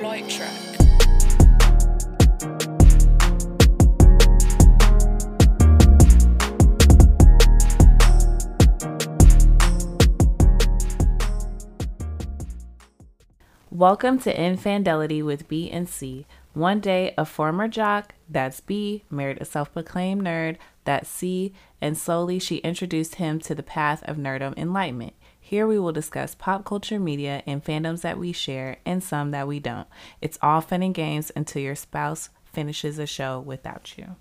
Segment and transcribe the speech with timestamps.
[0.00, 0.50] Flight track.
[13.68, 16.24] Welcome to Infandelity with B and C.
[16.54, 21.98] One day, a former jock, that's B, married a self proclaimed nerd, that's C, and
[21.98, 25.12] slowly she introduced him to the path of nerdom enlightenment.
[25.50, 29.48] Here we will discuss pop culture media and fandoms that we share and some that
[29.48, 29.88] we don't.
[30.20, 34.14] It's all fun and games until your spouse finishes a show without you.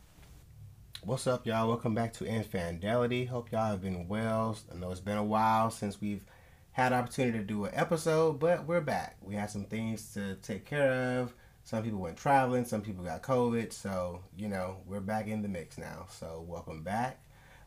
[1.04, 1.68] What's up, y'all?
[1.68, 3.26] Welcome back to Infandelity.
[3.26, 4.58] Hope y'all have been well.
[4.74, 6.26] I know it's been a while since we've
[6.72, 9.18] had opportunity to do an episode, but we're back.
[9.22, 11.36] We had some things to take care of.
[11.64, 15.48] Some people went traveling, some people got COVID, so you know we're back in the
[15.48, 16.08] mix now.
[16.10, 17.22] So welcome back.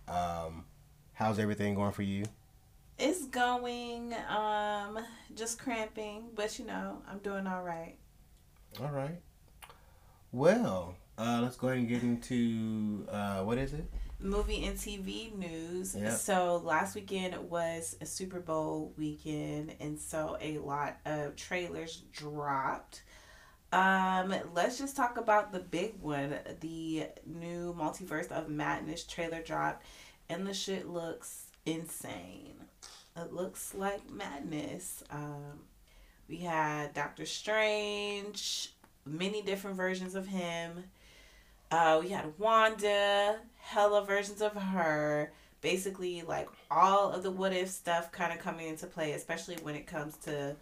[0.08, 0.64] Um,
[1.12, 2.25] how's everything going for you?
[2.98, 4.98] It's going, um,
[5.35, 7.97] just cramping, but you know I'm doing all right.
[8.81, 9.21] All right.
[10.31, 13.85] Well, uh, let's go ahead and get into uh, what is it?
[14.23, 15.95] movie and TV news.
[15.95, 16.13] Yep.
[16.13, 23.03] So last weekend was a Super Bowl weekend, and so a lot of trailers dropped.
[23.73, 26.37] Um, let's just talk about the big one.
[26.61, 29.85] The new Multiverse of Madness trailer dropped,
[30.29, 32.61] and the shit looks insane.
[33.16, 35.02] It looks like madness.
[35.10, 35.60] Um,
[36.28, 38.72] we had Doctor Strange,
[39.05, 40.84] many different versions of him.
[41.70, 45.33] Uh, we had Wanda, hella versions of her.
[45.60, 49.74] Basically, like all of the what if stuff kind of coming into play, especially when
[49.77, 50.56] it comes to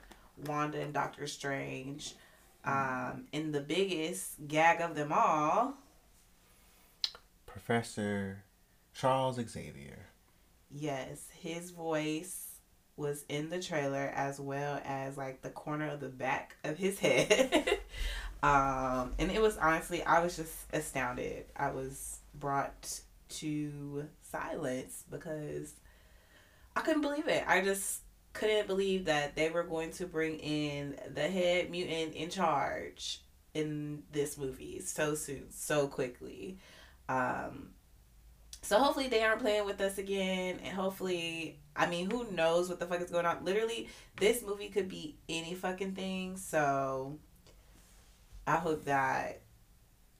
[0.46, 2.14] Wanda and Doctor Strange.
[2.64, 5.74] Um, and the biggest gag of them all,
[7.46, 8.44] Professor
[8.92, 10.09] Charles Xavier.
[10.70, 12.46] Yes, his voice
[12.96, 16.98] was in the trailer as well as like the corner of the back of his
[16.98, 17.78] head.
[18.42, 21.46] um, and it was honestly, I was just astounded.
[21.56, 23.00] I was brought
[23.30, 25.72] to silence because
[26.76, 27.44] I couldn't believe it.
[27.46, 28.02] I just
[28.32, 33.22] couldn't believe that they were going to bring in the head mutant in charge
[33.54, 36.58] in this movie so soon, so quickly.
[37.08, 37.70] Um,
[38.62, 42.78] so hopefully they aren't playing with us again, and hopefully, I mean, who knows what
[42.78, 43.44] the fuck is going on?
[43.44, 43.88] Literally,
[44.18, 46.36] this movie could be any fucking thing.
[46.36, 47.18] So
[48.46, 49.42] I hope that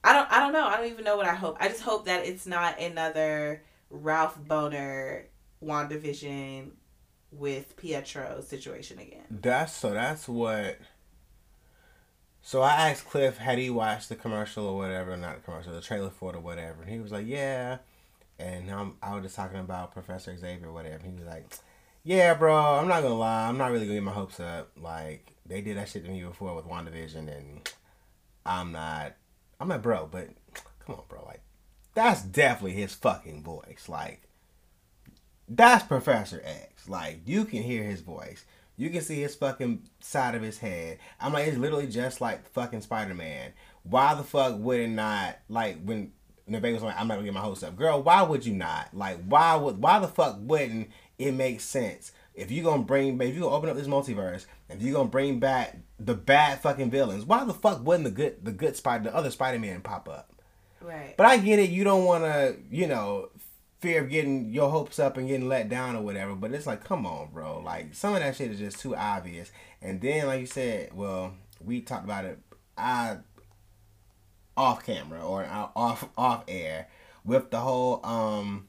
[0.03, 0.67] I don't I don't know.
[0.67, 1.57] I don't even know what I hope.
[1.61, 5.25] I just hope that it's not another Ralph Bohner
[5.63, 6.71] WandaVision
[7.33, 9.25] with Pietro situation again.
[9.31, 9.93] That's so.
[9.93, 10.79] That's what.
[12.43, 15.83] So I asked Cliff, had he watched the commercial or whatever, not the commercial, the
[15.83, 17.79] trailer for it or whatever, and he was like, yeah.
[18.41, 21.05] And I'm, I was just talking about Professor Xavier whatever.
[21.05, 21.53] He was like,
[22.03, 24.71] yeah, bro, I'm not gonna lie, I'm not really gonna get my hopes up.
[24.81, 27.69] Like they did that shit to me before with WandaVision, and
[28.47, 29.17] I'm not.
[29.61, 30.29] I'm like, bro, but
[30.85, 31.43] come on, bro, like
[31.95, 33.87] that's definitely his fucking voice.
[33.89, 34.23] Like
[35.49, 36.89] that's Professor X.
[36.89, 38.45] Like you can hear his voice.
[38.77, 40.99] You can see his fucking side of his head.
[41.21, 43.53] I'm like, it's literally just like fucking Spider Man.
[43.83, 46.13] Why the fuck would it not like when
[46.51, 48.03] Nevada was like, I'm not gonna get my hopes up, girl?
[48.03, 48.89] Why would you not?
[48.93, 53.35] Like, why would why the fuck wouldn't it make sense if you gonna bring if
[53.35, 57.25] you gonna open up this multiverse if you gonna bring back the bad fucking villains?
[57.25, 60.33] Why the fuck wouldn't the good the good spider the other Spider Man pop up?
[60.81, 61.15] Right.
[61.17, 61.71] But I get it.
[61.71, 63.29] You don't want to, you know,
[63.81, 66.35] fear of getting your hopes up and getting let down or whatever.
[66.35, 67.61] But it's like, come on, bro.
[67.61, 69.51] Like some of that shit is just too obvious.
[69.83, 71.35] And then, like you said, well,
[71.65, 72.39] we talked about it.
[72.77, 73.19] I
[74.61, 75.45] off camera or
[75.75, 76.87] off off air
[77.25, 78.67] with the whole um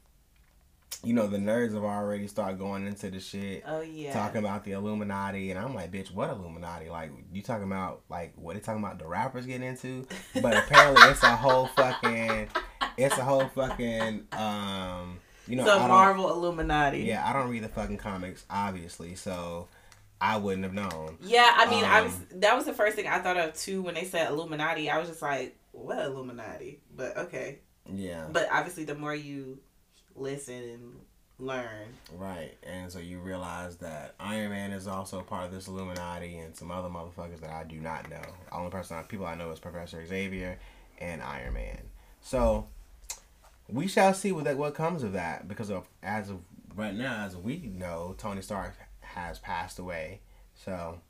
[1.04, 4.12] you know the nerds have already started going into the shit oh yeah.
[4.12, 8.32] talking about the illuminati and i'm like bitch what illuminati like you talking about like
[8.36, 10.06] what they talking about the rappers getting into
[10.40, 12.48] but apparently it's a whole fucking
[12.96, 17.00] it's a whole fucking um you know the Marvel Illuminati.
[17.00, 19.66] yeah i don't read the fucking comics obviously so
[20.20, 23.08] i wouldn't have known Yeah, I mean, I Um, was that was the first thing
[23.08, 24.88] I thought of too when they said Illuminati.
[24.88, 26.80] I was just like, what Illuminati?
[26.94, 27.60] But okay.
[27.92, 29.58] yeah But obviously, the more you
[30.14, 30.92] listen and
[31.38, 36.38] learn, Right, and so you realize that Iron Man is also part of this Illuminati
[36.38, 38.20] and some other motherfuckers that I do not know.
[38.50, 40.58] The only person, people I know is Professor Xavier
[40.98, 41.80] and Iron Man.
[42.20, 42.68] So
[43.68, 46.40] we shall see what that what comes of that because of as of
[46.76, 50.20] right now, as we know, Tony Stark has passed away.
[50.54, 51.00] So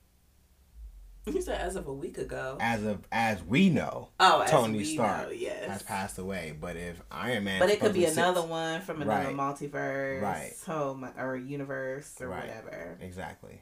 [1.27, 2.57] you said as of a week ago.
[2.61, 5.69] as of as we know, Oh, as Tony Stark know, yes.
[5.69, 6.55] has passed away.
[6.59, 9.37] But if Iron Man, But it could be another sits- one from another Right.
[9.37, 10.53] multiverse, Right.
[10.67, 12.41] home or universe or Right.
[12.49, 12.99] whatever.
[13.01, 13.61] Exactly.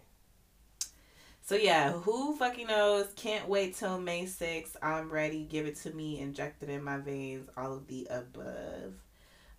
[1.42, 3.08] So yeah, who fucking knows?
[3.16, 4.76] Can't wait till May 6th.
[4.82, 5.44] I'm ready.
[5.44, 6.20] Give it to me.
[6.20, 7.48] Injected in my veins.
[7.56, 8.94] All of the above.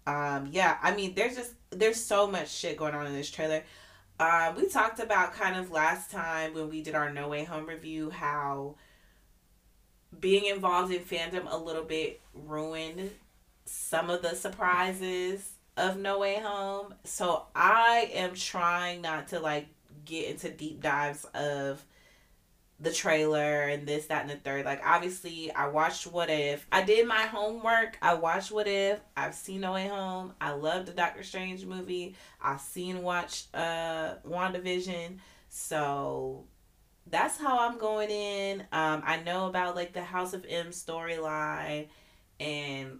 [0.08, 3.64] Um, yeah, I mean, there's just there's so much shit going on in this trailer.
[4.22, 7.66] Uh, we talked about kind of last time when we did our No Way Home
[7.66, 8.76] review how
[10.20, 13.10] being involved in fandom a little bit ruined
[13.66, 16.94] some of the surprises of No Way Home.
[17.04, 19.70] So I am trying not to like
[20.06, 21.84] get into deep dives of
[22.82, 24.66] the trailer and this, that, and the third.
[24.66, 26.66] Like, obviously, I watched What If.
[26.72, 27.98] I did my homework.
[28.02, 29.00] I watched What If.
[29.16, 30.34] I've seen No Way Home.
[30.42, 32.16] I love the Doctor Strange movie.
[32.42, 35.20] I've seen watch uh WandaVision.
[35.50, 36.46] So
[37.08, 38.62] that's how I'm going in.
[38.72, 41.88] Um, I know about like the House of M storyline,
[42.40, 43.00] and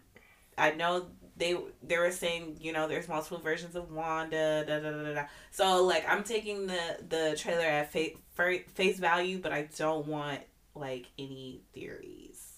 [0.58, 1.08] I know
[1.38, 5.24] they they were saying you know there's multiple versions of Wanda da da da da.
[5.50, 8.18] So like I'm taking the the trailer at face
[8.74, 10.42] face value, but I don't want
[10.76, 12.54] like any theories.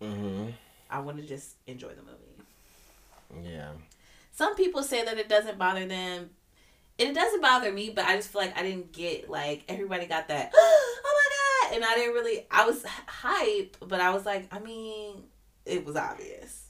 [0.00, 0.50] Mm-hmm.
[0.90, 3.48] I want to just enjoy the movie.
[3.48, 3.70] Yeah.
[4.32, 6.30] Some people say that it doesn't bother them.
[6.98, 10.28] It doesn't bother me, but I just feel like I didn't get like everybody got
[10.28, 10.52] that.
[10.54, 11.76] oh my god!
[11.76, 12.46] And I didn't really.
[12.50, 15.22] I was hype, but I was like, I mean,
[15.64, 16.66] it was obvious.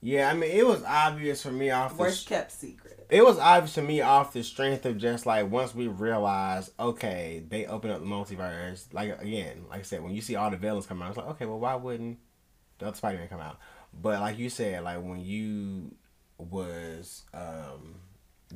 [0.00, 2.91] Yeah, I mean, it was obvious for me off worst the, kept secret.
[3.12, 7.42] It was obvious to me off the strength of just like once we realized, okay,
[7.46, 8.86] they open up the multiverse.
[8.90, 11.26] Like again, like I said, when you see all the villains come out, it's like,
[11.26, 12.18] okay, well, why wouldn't
[12.78, 13.58] the other Spider Man come out?
[13.92, 15.94] But like you said, like when you
[16.38, 17.96] was um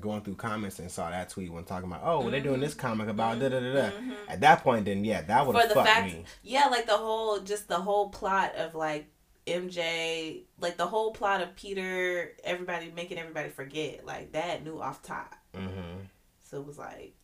[0.00, 2.72] going through comments and saw that tweet when talking about, oh, well, they're doing this
[2.72, 2.86] mm-hmm.
[2.86, 3.90] comic about da da da da.
[4.26, 6.24] At that point, then yeah, that would have fucked fact, me.
[6.42, 9.06] Yeah, like the whole, just the whole plot of like
[9.46, 15.02] MJ, like the whole plot of Peter, everybody making everybody forget, like that knew off
[15.02, 15.34] top.
[15.54, 16.00] Mm-hmm.
[16.42, 17.14] So it was like,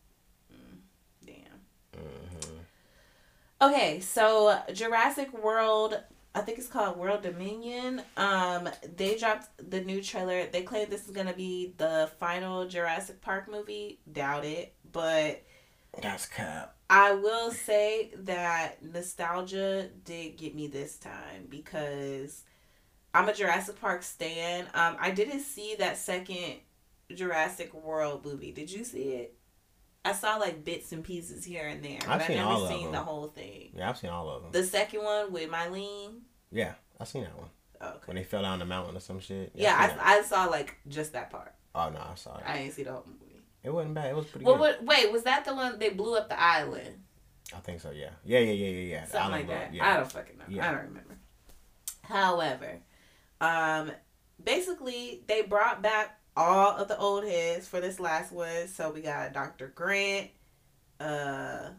[0.52, 0.78] mm,
[1.26, 2.00] damn.
[2.00, 2.56] Mm-hmm.
[3.62, 6.00] Okay, so Jurassic World,
[6.34, 8.02] I think it's called World Dominion.
[8.16, 10.46] Um, they dropped the new trailer.
[10.46, 13.98] They claim this is gonna be the final Jurassic Park movie.
[14.10, 15.42] Doubt it, but
[16.00, 16.76] that's cap.
[16.88, 22.44] I will say that nostalgia did get me this time because
[23.14, 24.66] I'm a Jurassic Park stan.
[24.74, 26.56] Um, I didn't see that second
[27.14, 28.52] Jurassic World movie.
[28.52, 29.36] Did you see it?
[30.04, 31.98] I saw like bits and pieces here and there.
[32.08, 32.92] I've seen I never all seen of them.
[32.92, 33.70] the whole thing.
[33.74, 34.52] Yeah, I've seen all of them.
[34.52, 36.20] The second one with Mylene.
[36.50, 37.48] Yeah, I've seen that one.
[37.80, 37.98] okay.
[38.06, 39.52] When they fell down the mountain or some shit.
[39.54, 41.54] Yeah, yeah I, I, saw like just that part.
[41.74, 42.44] Oh no, I saw it.
[42.46, 43.31] I didn't see the whole movie.
[43.64, 44.10] It wasn't bad.
[44.10, 44.60] It was pretty well, good.
[44.60, 47.02] What, wait, was that the one they blew up the island?
[47.54, 47.90] I think so.
[47.90, 48.10] Yeah.
[48.24, 48.40] Yeah.
[48.40, 48.52] Yeah.
[48.52, 48.68] Yeah.
[48.68, 48.80] Yeah.
[48.80, 49.04] Yeah.
[49.04, 49.74] Something like that.
[49.74, 49.88] Yeah.
[49.88, 50.44] I don't fucking know.
[50.48, 50.68] Yeah.
[50.68, 51.16] I don't remember.
[52.02, 52.78] However,
[53.40, 53.92] um,
[54.42, 58.68] basically they brought back all of the old heads for this last one.
[58.68, 59.72] So we got Dr.
[59.74, 60.30] Grant,
[60.98, 61.70] uh,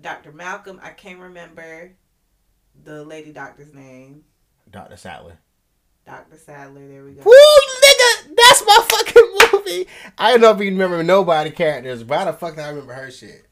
[0.00, 0.32] Dr.
[0.32, 0.80] Malcolm.
[0.82, 1.92] I can't remember
[2.84, 4.24] the lady doctor's name.
[4.70, 4.96] Dr.
[4.96, 5.38] Sattler.
[6.04, 6.36] Dr.
[6.36, 6.86] Sattler.
[6.86, 7.22] There we go.
[7.24, 9.15] Woo, nigga, that's my fucking
[9.66, 9.88] movie.
[10.18, 12.94] I don't know if you remember nobody characters, but how the fuck do I remember
[12.94, 13.46] her shit?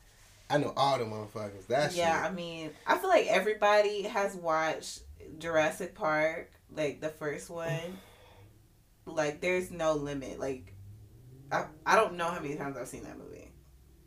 [0.49, 1.67] I know all the motherfuckers.
[1.69, 2.31] That yeah, shit.
[2.31, 5.01] I mean, I feel like everybody has watched
[5.39, 7.99] Jurassic Park, like the first one.
[9.07, 10.39] like, there's no limit.
[10.39, 10.75] Like,
[11.51, 13.53] I I don't know how many times I've seen that movie.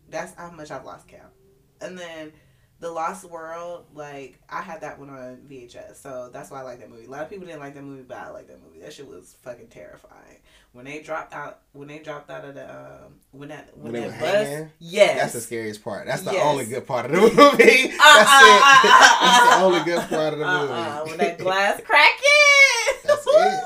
[0.10, 1.34] That's how much I've lost count.
[1.82, 2.32] And then
[2.80, 6.80] the Lost World, like I had that one on VHS, so that's why I like
[6.80, 7.06] that movie.
[7.06, 8.80] A lot of people didn't like that movie, but I like that movie.
[8.80, 10.40] That shit was fucking terrifying.
[10.78, 14.02] When they dropped out, when they dropped out of the, um, when that when, when
[14.04, 16.06] that bus, hanging, yes, that's the scariest part.
[16.06, 16.46] That's the yes.
[16.46, 17.32] only good part of the movie.
[17.34, 18.62] that's uh, it.
[18.62, 20.74] Uh, uh, that's the only good part of the movie.
[20.74, 23.64] Uh, when that glass cracking, that's it.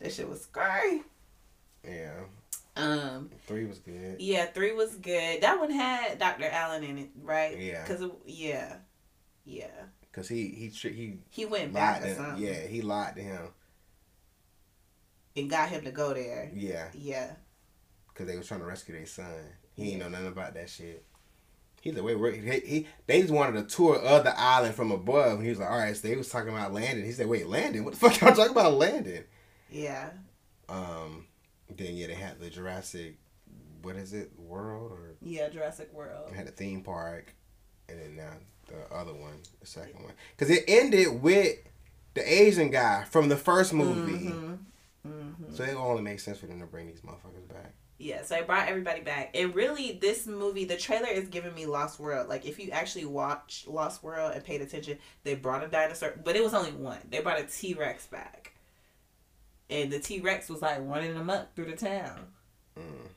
[0.00, 1.02] That shit was scary.
[1.86, 2.20] Yeah.
[2.74, 4.16] Um, three was good.
[4.18, 5.42] Yeah, three was good.
[5.42, 6.46] That one had Dr.
[6.46, 7.60] Alan in it, right?
[7.60, 7.84] Yeah.
[7.84, 8.76] Cause yeah,
[9.44, 9.66] yeah.
[10.12, 12.42] Cause he he he he went back something.
[12.42, 13.48] Yeah, he lied to him.
[15.38, 16.50] And got him to go there.
[16.54, 16.88] Yeah.
[16.94, 17.32] Yeah.
[18.14, 19.26] Cause they was trying to rescue their son.
[19.76, 19.90] He yeah.
[19.92, 21.04] ain't know nothing about that shit.
[21.80, 24.90] He's like, wait, wait, he, he, they just wanted a tour of the island from
[24.90, 25.34] above.
[25.34, 27.04] And he was like, all right, so they was talking about landing.
[27.04, 27.84] He said, wait, landing?
[27.84, 29.22] What the fuck y'all talking about landing?
[29.70, 30.10] Yeah.
[30.68, 31.26] Um,
[31.76, 33.16] then yeah, they had the Jurassic,
[33.82, 36.30] what is it, World or yeah, Jurassic World.
[36.30, 37.34] They had a theme park,
[37.88, 38.32] and then now
[38.66, 41.56] the other one, the second one, because it ended with
[42.14, 44.28] the Asian guy from the first movie.
[44.28, 44.54] Mm-hmm.
[45.06, 45.54] Mm-hmm.
[45.54, 47.74] So it only makes sense for them to bring these motherfuckers back.
[48.00, 49.30] Yeah, so I brought everybody back.
[49.34, 52.28] And really, this movie, the trailer is giving me Lost World.
[52.28, 56.36] Like, if you actually watch Lost World and paid attention, they brought a dinosaur, but
[56.36, 56.98] it was only one.
[57.10, 58.52] They brought a T Rex back
[59.70, 62.26] and the T Rex was like running up through the town.
[62.78, 63.08] Mm.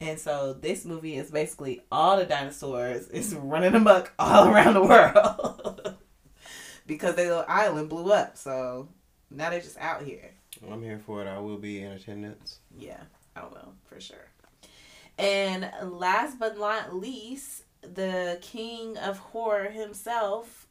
[0.00, 4.82] And so this movie is basically all the dinosaurs is running amok all around the
[4.82, 5.94] world
[6.86, 8.36] because their little island blew up.
[8.36, 8.88] So
[9.30, 10.32] now they're just out here.
[10.70, 11.28] I'm here for it.
[11.28, 12.58] I will be in attendance.
[12.76, 13.00] Yeah,
[13.34, 14.28] I will for sure.
[15.18, 20.66] And last but not least, the king of horror himself,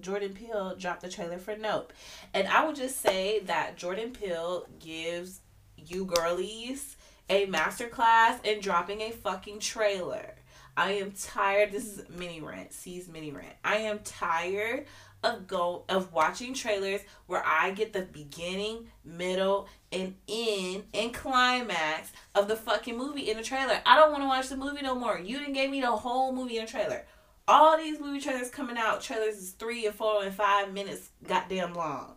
[0.00, 1.92] Jordan Peele, dropped the trailer for Nope.
[2.32, 5.40] And I would just say that Jordan Peele gives
[5.76, 6.96] you girlies
[7.28, 10.34] a masterclass in dropping a fucking trailer.
[10.76, 11.70] I am tired.
[11.70, 12.72] This is mini rant.
[12.72, 13.54] C's mini rant.
[13.64, 14.86] I am tired
[15.24, 22.12] of go of watching trailers where I get the beginning, middle, and end and climax
[22.34, 23.80] of the fucking movie in the trailer.
[23.86, 25.18] I don't want to watch the movie no more.
[25.18, 27.04] You didn't give me the whole movie in a trailer.
[27.46, 31.74] All these movie trailers coming out, trailers is three and four and five minutes goddamn
[31.74, 32.16] long.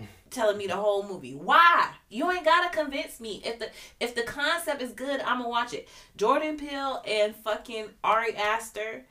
[0.30, 1.34] Telling me the whole movie.
[1.34, 1.90] Why?
[2.08, 3.40] You ain't gotta convince me.
[3.44, 5.88] If the if the concept is good, I'ma watch it.
[6.16, 9.04] Jordan Peele and fucking Ari Aster,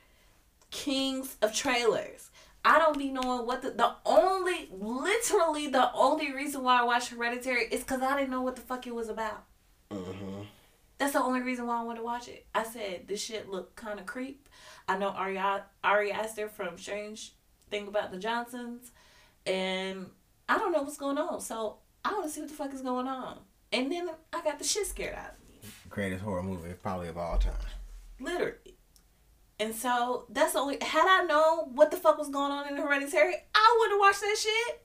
[0.70, 2.30] kings of trailers.
[2.68, 7.08] I don't be knowing what the the only literally the only reason why I watched
[7.08, 9.44] Hereditary is because I didn't know what the fuck it was about.
[9.90, 10.42] Mm-hmm.
[10.98, 12.44] That's the only reason why I wanted to watch it.
[12.54, 14.50] I said this shit looked kind of creep.
[14.86, 15.40] I know Ari
[15.82, 17.32] Ari Aster from Strange
[17.70, 18.92] Thing About the Johnsons,
[19.46, 20.10] and
[20.46, 21.40] I don't know what's going on.
[21.40, 23.38] So I want to see what the fuck is going on.
[23.72, 25.70] And then I got the shit scared out of me.
[25.88, 27.54] Greatest horror movie probably of all time.
[28.20, 28.77] Literally.
[29.60, 30.78] And so that's the only.
[30.80, 34.20] Had I known what the fuck was going on in Hereditary, I wouldn't have watched
[34.20, 34.82] that shit.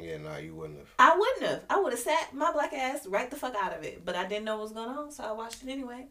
[0.00, 0.88] Yeah, no, you wouldn't have.
[0.98, 1.62] I wouldn't have.
[1.70, 4.04] I would have sat my black ass right the fuck out of it.
[4.04, 6.06] But I didn't know what was going on, so I watched it anyway.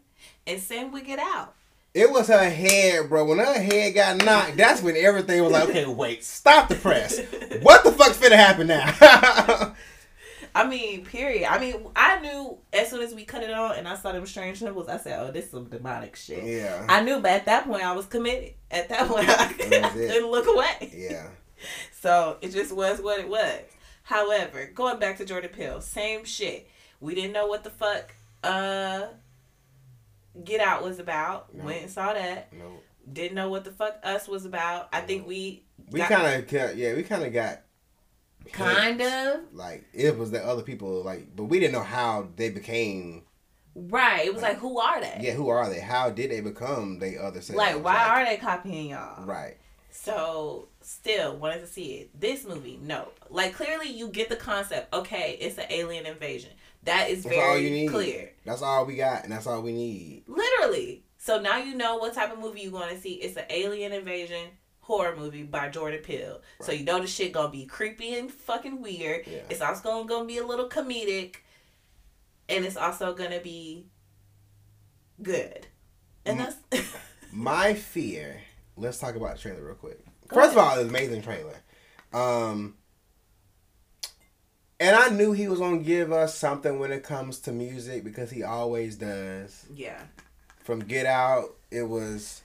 [0.46, 1.54] And same we Get Out.
[1.92, 3.24] It was her head, bro.
[3.24, 7.18] When her head got knocked, that's when everything was like, okay, wait, stop the press.
[7.62, 9.74] what the fuck's finna happen now?
[10.54, 11.50] I mean, period.
[11.50, 14.24] I mean, I knew as soon as we cut it on and I saw them
[14.24, 16.86] strange symbols, I said, "Oh, this is some demonic shit." Yeah.
[16.88, 18.54] I knew, but at that point, I was committed.
[18.70, 20.92] At that point, I couldn't look away.
[20.94, 21.28] Yeah.
[22.00, 23.62] So it just was what it was.
[24.04, 26.68] However, going back to Jordan Peele, same shit.
[27.00, 29.06] We didn't know what the fuck uh
[30.42, 31.54] Get Out was about.
[31.54, 32.52] Went and saw that.
[32.52, 32.82] Nope.
[33.12, 34.88] Didn't know what the fuck Us was about.
[34.92, 37.60] I think we we kind of yeah we kind of got
[38.52, 42.50] kind of like it was the other people like but we didn't know how they
[42.50, 43.22] became
[43.74, 46.40] right it was like, like who are they yeah who are they how did they
[46.40, 47.56] become the other selves?
[47.56, 49.56] like why like, are they copying y'all right
[49.90, 54.92] so still wanted to see it this movie no like clearly you get the concept
[54.94, 56.50] okay it's an alien invasion
[56.84, 58.32] that is that's very clear.
[58.44, 60.24] That's all we got, and that's all we need.
[60.26, 61.04] Literally.
[61.16, 63.14] So now you know what type of movie you want to see.
[63.14, 64.50] It's an alien invasion
[64.84, 66.40] horror movie by Jordan Peele.
[66.60, 66.66] Right.
[66.66, 69.26] So you know the shit gonna be creepy and fucking weird.
[69.26, 69.38] Yeah.
[69.48, 71.36] It's also gonna, gonna be a little comedic,
[72.48, 73.86] and it's also gonna be
[75.22, 75.66] good.
[76.26, 76.56] And that's
[77.32, 78.40] my fear.
[78.76, 80.04] Let's talk about the trailer real quick.
[80.28, 80.58] Go First ahead.
[80.58, 81.56] of all, it's amazing trailer.
[82.12, 82.74] Um,
[84.78, 88.30] and I knew he was gonna give us something when it comes to music because
[88.30, 89.64] he always does.
[89.74, 90.02] Yeah.
[90.62, 92.42] From Get Out, it was.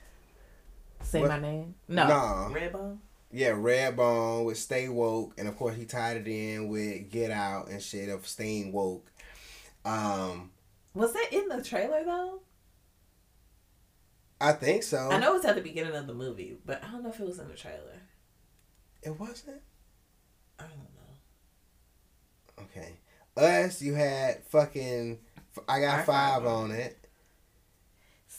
[1.01, 1.29] Say what?
[1.29, 1.75] my name.
[1.87, 2.07] No.
[2.07, 2.53] No.
[2.53, 2.97] Redbone.
[3.31, 7.69] Yeah, Redbone with Stay Woke, and of course he tied it in with Get Out
[7.69, 9.11] and shit of Staying Woke.
[9.85, 10.51] Um.
[10.93, 12.41] Was that in the trailer though?
[14.41, 15.09] I think so.
[15.11, 17.25] I know it's at the beginning of the movie, but I don't know if it
[17.25, 18.01] was in the trailer.
[19.03, 19.61] It wasn't.
[20.57, 20.77] I don't
[22.65, 22.65] know.
[22.65, 22.99] Okay.
[23.37, 25.19] Us, you had fucking.
[25.67, 26.98] I got five on it.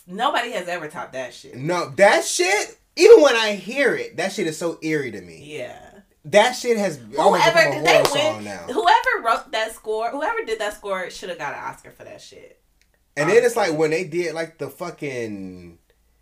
[0.06, 1.56] Nobody has ever topped that shit.
[1.56, 2.78] No, that shit.
[2.96, 5.42] Even when I hear it, that shit is so eerie to me.
[5.42, 6.00] Yeah.
[6.26, 11.08] That shit has whoever did they win, Whoever wrote that score, whoever did that score,
[11.08, 12.60] should have got an Oscar for that shit.
[13.16, 13.40] And Honestly.
[13.40, 15.78] then it's like when they did like the fucking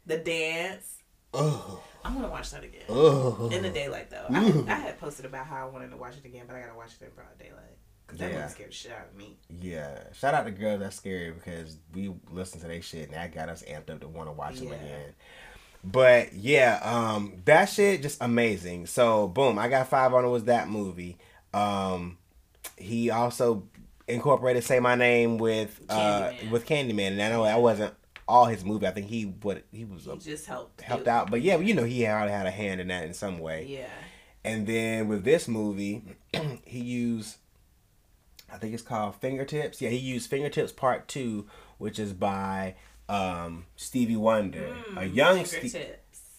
[0.06, 0.98] the dance.
[1.34, 1.82] Oh.
[2.04, 2.84] I'm gonna watch that again.
[2.88, 3.50] Oh.
[3.52, 4.26] In the daylight though.
[4.30, 6.76] I, I, had posted about how I wanted to watch it again, but I gotta
[6.76, 7.77] watch it in broad daylight.
[8.08, 8.48] Cause that yeah.
[8.48, 9.36] scared shit out of me.
[9.60, 10.02] Yeah.
[10.14, 13.50] Shout out to girls that's scary because we listened to their shit and that got
[13.50, 14.70] us amped up to want to watch yeah.
[14.70, 15.14] them again.
[15.84, 18.86] But yeah, um, that shit just amazing.
[18.86, 21.18] So boom, I got five on it was that movie.
[21.54, 22.18] Um,
[22.76, 23.64] he also
[24.06, 26.50] incorporated "Say My Name" with uh Candyman.
[26.50, 27.94] with Candyman, and I know that wasn't
[28.26, 28.86] all his movie.
[28.86, 31.74] I think he what he was he a, just helped helped out, but yeah, you
[31.74, 33.66] know he had had a hand in that in some way.
[33.68, 33.86] Yeah.
[34.44, 36.02] And then with this movie,
[36.64, 37.36] he used
[38.52, 39.80] I think it's called Fingertips.
[39.80, 41.46] Yeah, he used Fingertips Part Two,
[41.78, 42.74] which is by
[43.08, 45.86] um, Stevie Wonder, mm, a young Stevie,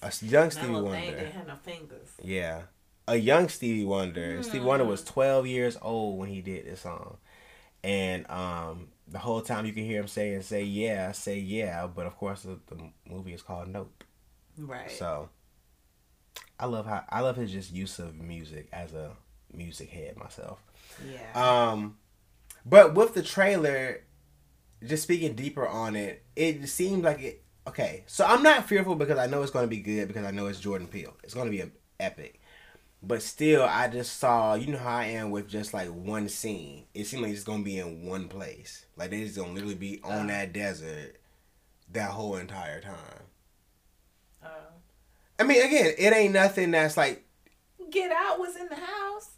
[0.01, 0.91] a young Stevie Wonder.
[0.91, 2.09] Thing, they had no fingers.
[2.23, 2.61] Yeah,
[3.07, 4.39] a young Stevie Wonder.
[4.39, 4.43] Mm.
[4.43, 7.17] Stevie Wonder was twelve years old when he did this song,
[7.83, 12.05] and um, the whole time you can hear him saying "say yeah, say yeah," but
[12.05, 14.03] of course the, the movie is called Nope.
[14.57, 14.91] Right.
[14.91, 15.29] So
[16.59, 19.11] I love how I love his just use of music as a
[19.53, 20.59] music head myself.
[21.09, 21.31] yeah.
[21.71, 21.97] Um,
[22.65, 24.01] but with the trailer,
[24.85, 27.43] just speaking deeper on it, it seems like it.
[27.67, 30.31] Okay, so I'm not fearful because I know it's going to be good because I
[30.31, 31.15] know it's Jordan Peele.
[31.23, 32.41] It's going to be a, epic.
[33.01, 34.55] But still, I just saw.
[34.55, 36.85] You know how I am with just like one scene.
[36.93, 38.85] It seemed like it's going to be in one place.
[38.97, 40.33] Like they just going to literally be on Uh.
[40.33, 41.17] that desert
[41.91, 43.23] that whole entire time.
[44.43, 44.47] Uh,
[45.39, 47.25] I mean, again, it ain't nothing that's like
[47.89, 49.31] Get Out was in the house.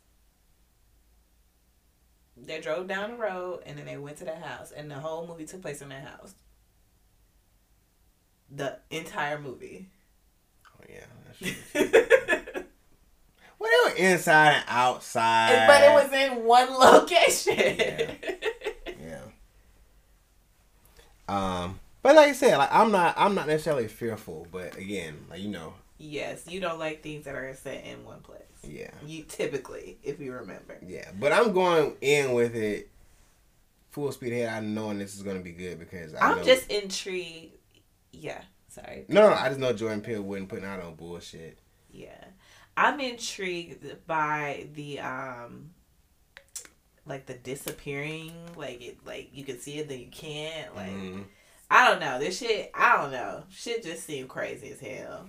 [2.43, 5.27] They drove down the road and then they went to the house, and the whole
[5.27, 6.33] movie took place in that house.
[8.49, 9.87] The entire movie.
[10.77, 11.05] Oh yeah,
[13.59, 15.67] well, they were inside and outside.
[15.67, 17.55] but it was in one location.
[17.57, 18.13] Yeah.
[18.99, 19.21] yeah.
[21.27, 25.39] Um, but like I said, like I'm not, I'm not necessarily fearful, but again, like
[25.41, 28.41] you know, yes, you don't like things that are set in one place.
[28.63, 30.77] Yeah, You typically, if you remember.
[30.85, 31.09] yeah.
[31.19, 32.89] But I'm going in with it
[33.89, 34.49] full speed ahead.
[34.49, 37.55] I knowing this is gonna be good because I I'm know, just intrigued.
[38.11, 39.05] Yeah, sorry.
[39.07, 41.57] no, no, I just know Jordan Peele wouldn't put out on bullshit.
[41.91, 42.23] Yeah.
[42.77, 45.71] I'm intrigued by the um
[47.05, 50.75] like the disappearing, like it like you can see it then you can't.
[50.75, 51.25] Like Mhm.
[51.69, 52.19] I don't know.
[52.19, 53.43] This shit I don't know.
[53.49, 55.27] Shit just seemed crazy as hell.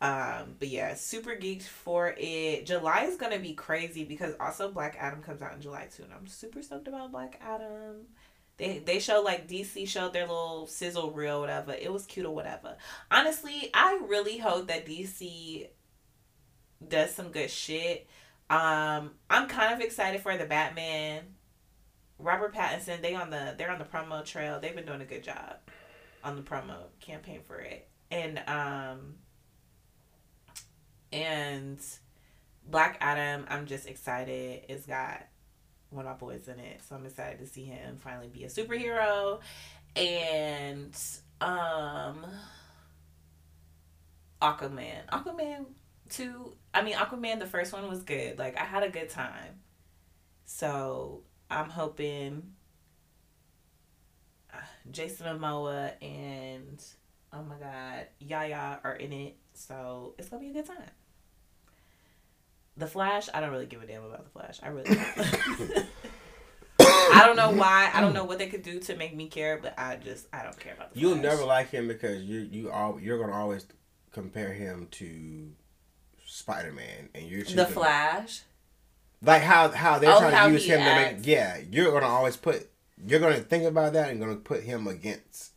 [0.00, 2.66] Um, but yeah, super geeked for it.
[2.66, 6.12] July is gonna be crazy because also Black Adam comes out in July too, and
[6.12, 8.06] I'm super stoked about Black Adam.
[8.58, 11.72] They they show like DC showed their little sizzle reel, whatever.
[11.72, 12.76] It was cute or whatever.
[13.10, 15.68] Honestly, I really hope that DC
[16.86, 18.08] does some good shit.
[18.50, 21.24] Um, I'm kind of excited for the Batman.
[22.18, 24.60] Robert Pattinson, they on the they're on the promo trail.
[24.60, 25.56] They've been doing a good job
[26.24, 27.88] on the promo campaign for it.
[28.10, 29.14] And um
[31.12, 31.78] and
[32.66, 34.62] Black Adam, I'm just excited.
[34.68, 35.26] It's got
[35.90, 36.82] one of my boys in it.
[36.88, 39.40] So I'm excited to see him finally be a superhero.
[39.96, 40.96] And
[41.40, 42.26] um
[44.40, 45.06] Aquaman.
[45.10, 45.66] Aquaman
[46.10, 48.38] 2, I mean Aquaman the first one was good.
[48.38, 49.60] Like I had a good time.
[50.44, 52.52] So I'm hoping
[54.52, 54.58] uh,
[54.90, 56.82] Jason Momoa and
[58.20, 59.36] Yahya are in it.
[59.54, 60.90] So it's gonna be a good time.
[62.76, 64.60] The Flash, I don't really give a damn about the Flash.
[64.62, 65.86] I really don't.
[66.80, 67.90] I don't know why.
[67.92, 70.42] I don't know what they could do to make me care, but I just I
[70.42, 71.22] don't care about the You'll Flash.
[71.24, 73.66] never like him because you you all you're gonna always
[74.12, 75.50] compare him to
[76.24, 78.42] Spider Man, and you're the Flash.
[79.22, 82.06] like how how they're Oh, trying how to use him to make yeah you're gonna
[82.06, 82.70] always put
[83.04, 85.52] you're gonna think about that and gonna put him against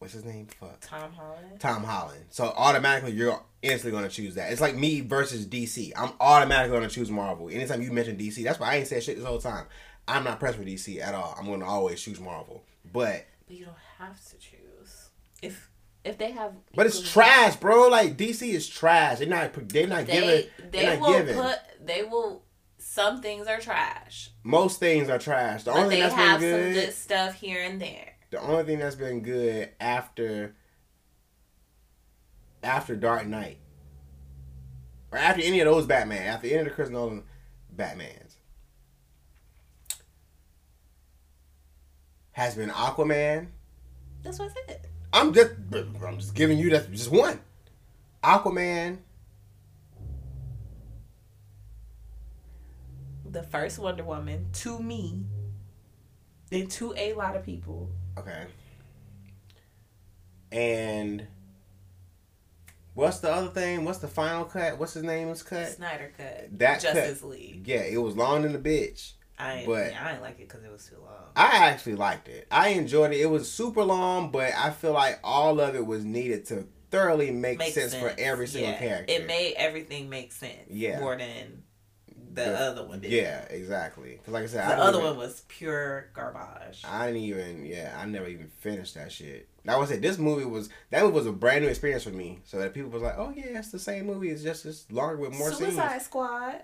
[0.00, 0.46] what's his name?
[0.58, 0.80] Fuck.
[0.80, 1.60] Tom Holland.
[1.60, 2.24] Tom Holland.
[2.30, 4.50] So automatically you're instantly gonna choose that.
[4.50, 7.48] It's like me versus DC I'm automatically gonna choose Marvel.
[7.48, 9.66] Anytime you mention DC that's why I ain't said shit this whole time.
[10.08, 11.36] I'm not pressed for DC at all.
[11.38, 12.64] I'm gonna always choose Marvel.
[12.92, 15.10] But But you don't have to choose.
[15.42, 15.70] If
[16.02, 17.88] if they have but it's trash bro.
[17.88, 19.18] Like DC is trash.
[19.18, 20.28] They're not they're not They giving
[20.72, 21.34] they they're not will giving.
[21.36, 22.42] put they will
[22.78, 24.30] some things are trash.
[24.42, 25.64] most things are trash.
[25.64, 28.09] The But only they thing that's have been some good good stuff here and there.
[28.30, 30.54] The only thing that's been good after
[32.62, 33.58] after Dark Knight
[35.10, 37.24] or after any of those Batman, after any of the Chris Nolan
[37.74, 38.36] Batmans,
[42.32, 43.48] has been Aquaman.
[44.22, 44.86] That's what I said.
[45.12, 45.52] I'm just
[46.04, 47.40] I'm just giving you that just one.
[48.22, 48.98] Aquaman,
[53.30, 55.24] The first Wonder Woman to me,
[56.50, 57.88] then to a lot of people.
[58.18, 58.44] Okay,
[60.52, 61.26] and
[62.94, 63.84] what's the other thing?
[63.84, 64.78] What's the final cut?
[64.78, 65.68] What's his name's cut?
[65.68, 66.58] Snyder cut.
[66.58, 67.66] That Justice League.
[67.66, 69.12] Yeah, it was long than the bitch.
[69.38, 71.30] I ain't, But- I didn't like it because it was too long.
[71.34, 72.46] I actually liked it.
[72.50, 73.20] I enjoyed it.
[73.20, 77.30] It was super long, but I feel like all of it was needed to thoroughly
[77.30, 78.78] make Makes sense, for every single Yeah.
[78.78, 79.14] character.
[79.14, 80.68] It made everything make sense.
[80.68, 81.00] Yeah.
[81.00, 81.62] More than
[82.32, 83.10] the, The- other one did.
[83.10, 84.20] Yeah, exactly.
[84.24, 86.82] 'Cause like I said, The didn't other even- one was pure garbage.
[86.84, 87.64] I didn't even.
[87.66, 89.48] Yeah, I never even finished that shit.
[89.64, 92.40] Like I said, this movie was that movie was a brand new experience for me.
[92.44, 94.30] So that people was like, "Oh yeah, it's the same movie.
[94.30, 96.62] It's just it's longer with more Suicide scenes." Squad.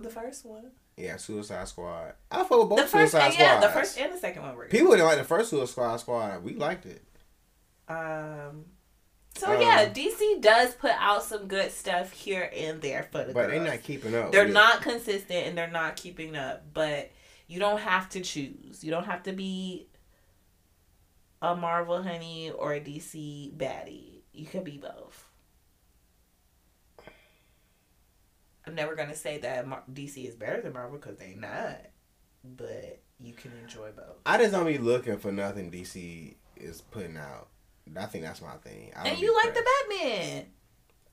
[0.00, 0.70] The first one.
[0.96, 2.14] Yeah, Suicide Squad.
[2.30, 4.64] I fought with both the first, Suicide yeah, the first and the second one were
[4.64, 4.70] good.
[4.72, 6.42] People didn't like the first Suicide Squad.
[6.42, 7.04] We liked it.
[7.88, 8.64] Um.
[9.38, 13.32] So Um, yeah, DC does put out some good stuff here and there for the
[13.32, 13.50] But girls.
[13.52, 14.32] they're not keeping up.
[14.32, 14.52] They're it.
[14.52, 16.64] not consistent and they're not keeping up.
[16.74, 17.10] But
[17.46, 18.82] You don't have to choose.
[18.84, 19.88] You don't have to be
[21.40, 24.22] a Marvel honey or a DC baddie.
[24.32, 25.24] You can be both.
[28.66, 31.78] I'm never gonna say that Mar- DC is better than Marvel because they're not,
[32.44, 34.16] but you can enjoy both.
[34.26, 37.48] I just don't be looking for nothing DC is putting out.
[37.96, 38.92] I think that's my thing.
[38.96, 39.64] And you like the.
[39.88, 40.46] Batman.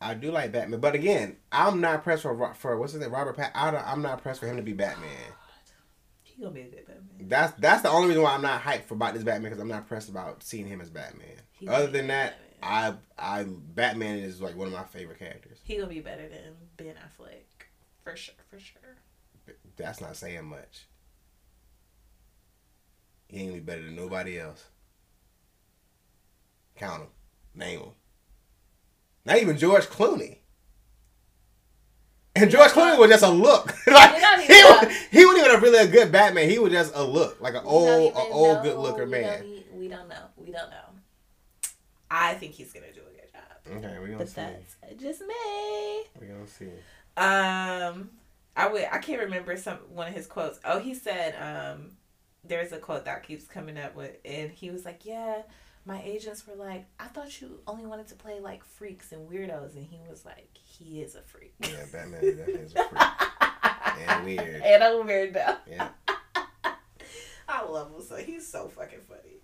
[0.01, 3.37] I do like Batman, but again, I'm not pressed for for what's his name, Robert
[3.37, 3.51] Pat.
[3.55, 5.09] I I'm not pressed for him to be Batman.
[6.21, 7.27] He gonna be a good Batman.
[7.29, 9.69] That's that's the only reason why I'm not hyped for about this Batman because I'm
[9.69, 11.37] not pressed about seeing him as Batman.
[11.53, 12.99] He Other than that, Batman.
[13.17, 15.59] I I Batman is like one of my favorite characters.
[15.63, 17.67] he gonna be better than Ben Affleck,
[18.03, 18.97] for sure, for sure.
[19.77, 20.87] That's not saying much.
[23.27, 24.65] He ain't gonna be better than nobody else.
[26.75, 27.07] Count him,
[27.53, 27.89] name him.
[29.25, 30.37] Not even George Clooney.
[32.35, 33.67] And George Clooney was just a look.
[33.87, 36.49] like he, was, he wasn't even a really a good Batman.
[36.49, 38.63] He was just a look, like an old, old know.
[38.63, 39.39] good looker We man.
[39.41, 40.25] don't We don't know.
[40.35, 40.75] We don't know.
[42.11, 44.35] I think he's gonna do a good job, Okay, we're gonna but see.
[44.41, 46.03] that's just me.
[46.19, 46.67] We're gonna see.
[47.17, 48.09] Um,
[48.55, 48.85] I would.
[48.91, 50.59] I can't remember some one of his quotes.
[50.65, 51.91] Oh, he said, um,
[52.43, 55.41] there's a quote that keeps coming up with, and he was like, "Yeah,
[55.85, 59.75] my agents were like, I thought you only wanted to play like freaks and weirdos,"
[59.75, 63.01] and he was like, "He is a freak." Yeah, Batman is a freak
[64.07, 64.61] and weird.
[64.63, 65.57] and a weirdo.
[65.69, 65.89] Yeah.
[67.47, 69.39] I love him so he's so fucking funny.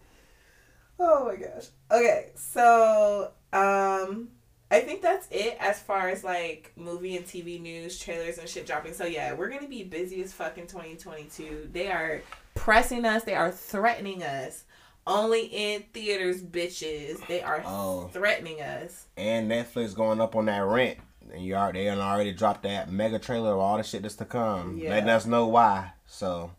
[0.99, 1.67] Oh my gosh.
[1.91, 4.29] Okay, so um
[4.69, 8.65] I think that's it as far as like movie and TV news, trailers and shit
[8.65, 8.93] dropping.
[8.93, 11.69] So yeah, we're gonna be busy as fuck in 2022.
[11.71, 12.21] They are
[12.55, 14.63] pressing us, they are threatening us.
[15.07, 17.25] Only in theaters, bitches.
[17.27, 18.09] They are Oh.
[18.13, 19.07] threatening us.
[19.17, 20.99] And Netflix going up on that rent.
[21.33, 24.25] And you are they already dropped that mega trailer of all the shit that's to
[24.25, 24.77] come.
[24.77, 24.89] Yeah.
[24.91, 25.91] Letting us know why.
[26.05, 26.51] So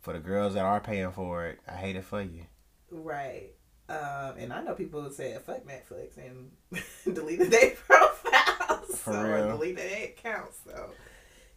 [0.00, 2.46] for the girls that are paying for it, I hate it for you.
[2.90, 3.50] Right.
[3.88, 6.50] Um, and I know people who said fuck Netflix and
[7.14, 8.98] deleted their profiles.
[8.98, 9.48] For so, or real?
[9.56, 10.58] deleted their accounts.
[10.64, 10.90] So,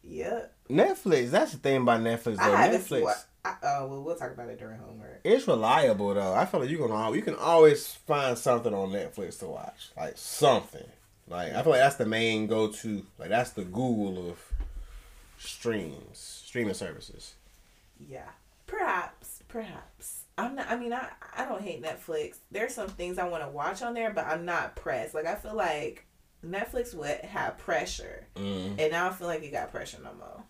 [0.04, 0.54] yep.
[0.69, 2.54] Netflix, that's the thing about Netflix though.
[2.56, 5.21] Netflix I, oh, well, we'll talk about it during homework.
[5.23, 6.34] it's reliable though.
[6.34, 9.89] I feel like you can you can always find something on Netflix to watch.
[9.95, 10.86] Like something.
[11.28, 14.39] Like I feel like that's the main go to like that's the Google of
[15.38, 17.36] streams, streaming services.
[17.99, 18.30] Yeah.
[18.67, 19.43] Perhaps.
[19.47, 20.23] Perhaps.
[20.38, 22.38] I'm not, I mean, I, I don't hate Netflix.
[22.52, 25.13] There's some things I want to watch on there, but I'm not pressed.
[25.13, 26.06] Like, I feel like
[26.45, 28.25] Netflix would have pressure.
[28.36, 28.80] Mm.
[28.80, 30.43] And now I feel like you got pressure no more.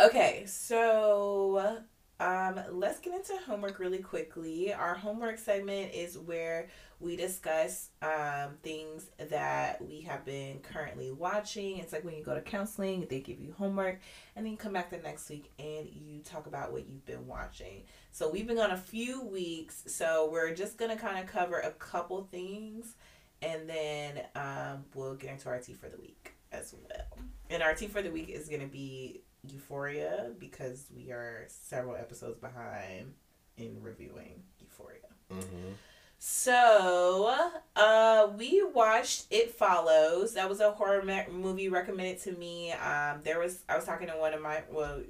[0.00, 1.82] Okay, so
[2.20, 4.72] um, let's get into homework really quickly.
[4.72, 6.68] Our homework segment is where
[7.00, 11.76] we discuss um, things that we have been currently watching.
[11.76, 14.00] It's like when you go to counseling, they give you homework,
[14.36, 17.26] and then you come back the next week and you talk about what you've been
[17.26, 17.82] watching.
[18.10, 21.72] So we've been on a few weeks, so we're just gonna kind of cover a
[21.72, 22.94] couple things,
[23.42, 27.18] and then um, we'll get into our tea for the week as well.
[27.50, 32.38] And our tea for the week is gonna be Euphoria because we are several episodes
[32.38, 33.14] behind
[33.56, 35.00] in reviewing Euphoria.
[35.32, 35.72] Mm-hmm.
[36.18, 40.34] So, uh, we watched It Follows.
[40.34, 42.72] That was a horror me- movie recommended to me.
[42.72, 45.00] Um, there was I was talking to one of my well,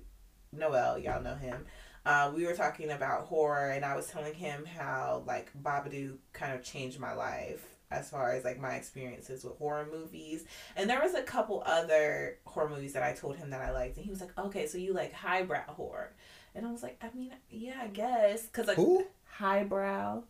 [0.52, 1.66] Noel, y'all know him.
[2.06, 6.54] Uh, we were talking about horror, and I was telling him how like Babadook kind
[6.54, 10.44] of changed my life as far as like my experiences with horror movies.
[10.76, 13.96] And there was a couple other horror movies that I told him that I liked,
[13.96, 16.12] and he was like, "Okay, so you like highbrow horror?"
[16.54, 19.06] And I was like, "I mean, yeah, I guess, cause like Who?
[19.24, 20.22] highbrow."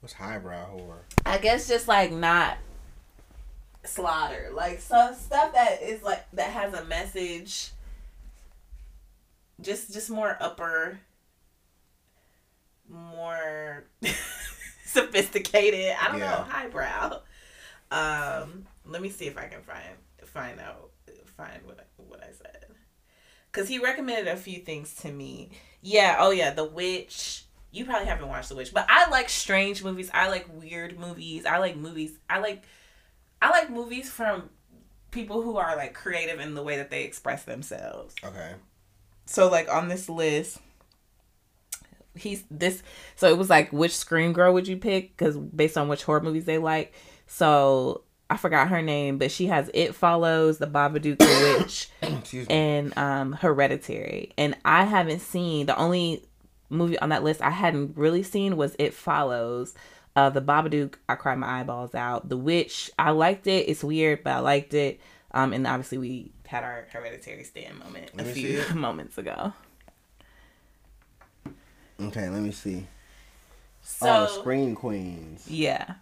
[0.00, 1.04] What's highbrow horror?
[1.24, 2.58] I guess just like not
[3.84, 7.70] slaughter, like some stuff that is like that has a message.
[9.60, 10.98] Just just more upper,
[12.88, 13.84] more
[14.94, 15.94] sophisticated.
[16.00, 16.30] I don't Yeah.
[16.30, 17.20] know, highbrow.
[17.90, 19.84] Um, let me see if I can find
[20.24, 20.90] find out
[21.36, 22.66] find what I, what I said.
[23.52, 25.50] Cause he recommended a few things to me.
[25.80, 27.44] Yeah, oh yeah, The Witch.
[27.70, 30.10] You probably haven't watched The Witch, but I like strange movies.
[30.14, 31.44] I like weird movies.
[31.44, 32.18] I like movies.
[32.28, 32.64] I like
[33.42, 34.48] I like movies from
[35.10, 38.14] people who are like creative in the way that they express themselves.
[38.24, 38.54] Okay.
[39.26, 40.58] So like on this list,
[42.16, 42.82] he's this.
[43.16, 45.16] So it was like which scream girl would you pick?
[45.16, 46.94] Because based on which horror movies they like.
[47.26, 52.96] So I forgot her name, but she has It Follows, The Babadook, The Witch, and
[52.96, 54.32] um Hereditary.
[54.38, 56.24] And I haven't seen the only
[56.70, 59.74] movie on that list I hadn't really seen was It Follows.
[60.16, 62.28] Uh, the Babadook, I cried my eyeballs out.
[62.28, 63.68] The Witch, I liked it.
[63.68, 65.00] It's weird, but I liked it.
[65.32, 69.52] Um, and obviously we had our hereditary stand moment Let a few moments ago.
[72.00, 72.86] Okay, let me see.
[73.82, 75.46] So oh, Scream Queens.
[75.48, 75.94] yeah,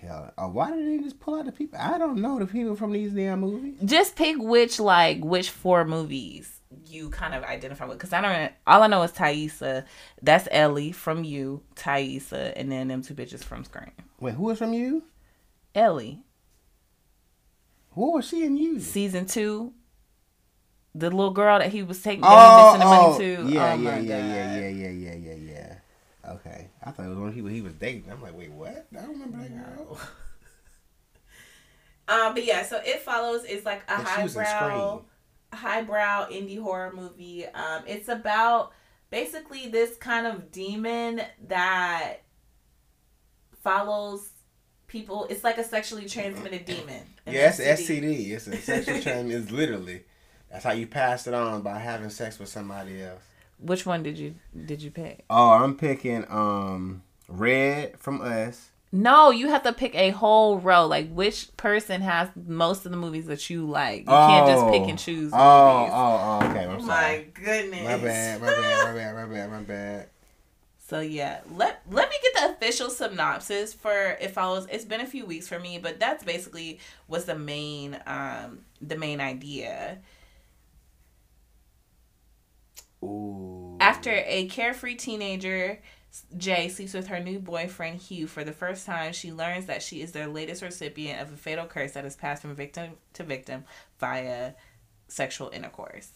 [0.00, 1.78] Hell, uh, why did they just pull out the people?
[1.80, 3.74] I don't know the people from these damn movies.
[3.84, 8.52] just pick which like which four movies you kind of identify with because I don't.
[8.66, 9.84] All I know is Thaisa.
[10.22, 13.92] That's Ellie from you, Thaisa, and then them two bitches from Scream.
[14.18, 15.04] Wait, who was from you?
[15.74, 16.22] Ellie,
[17.92, 18.80] What was she in you?
[18.80, 19.72] season two.
[20.94, 23.54] The little girl that he was taking, Oh, he missing the oh, money to.
[23.54, 25.74] yeah, oh yeah, yeah, yeah, yeah, yeah, yeah, yeah, yeah.
[26.34, 28.04] Okay, I thought it was one of the he was dating.
[28.10, 28.86] I'm like, wait, what?
[28.92, 29.98] I don't remember that girl.
[32.08, 35.02] Um, but yeah, so it follows is like a And she was in highbrow,
[35.52, 37.46] highbrow indie horror movie.
[37.46, 38.72] Um, it's about
[39.10, 42.18] basically this kind of demon that
[43.62, 44.28] follows
[44.88, 45.26] people.
[45.30, 47.02] It's like a sexually transmitted demon.
[47.24, 48.30] Yeah, it's STD.
[48.32, 49.30] It's a sexual trend.
[49.30, 50.02] It's literally
[50.52, 53.22] that's how you pass it on by having sex with somebody else.
[53.58, 54.34] Which one did you
[54.66, 55.24] did you pick?
[55.30, 58.68] Oh, I'm picking um Red from Us.
[58.94, 60.86] No, you have to pick a whole row.
[60.86, 64.00] Like which person has most of the movies that you like.
[64.00, 65.32] You can't just pick and choose.
[65.34, 65.92] Oh, movies.
[65.94, 66.66] oh, oh, okay.
[66.66, 67.30] Oh I'm my sorry.
[67.32, 67.84] goodness.
[67.84, 70.08] My bad, my bad, my bad, my bad, my bad.
[70.88, 74.66] So yeah, let let me get the official synopsis for it follows.
[74.70, 78.98] It's been a few weeks for me, but that's basically what's the main um the
[78.98, 79.98] main idea.
[83.02, 83.76] Ooh.
[83.80, 85.80] After a carefree teenager,
[86.36, 90.02] Jay sleeps with her new boyfriend Hugh for the first time, she learns that she
[90.02, 93.64] is their latest recipient of a fatal curse that is passed from victim to victim
[93.98, 94.52] via
[95.08, 96.10] sexual intercourse.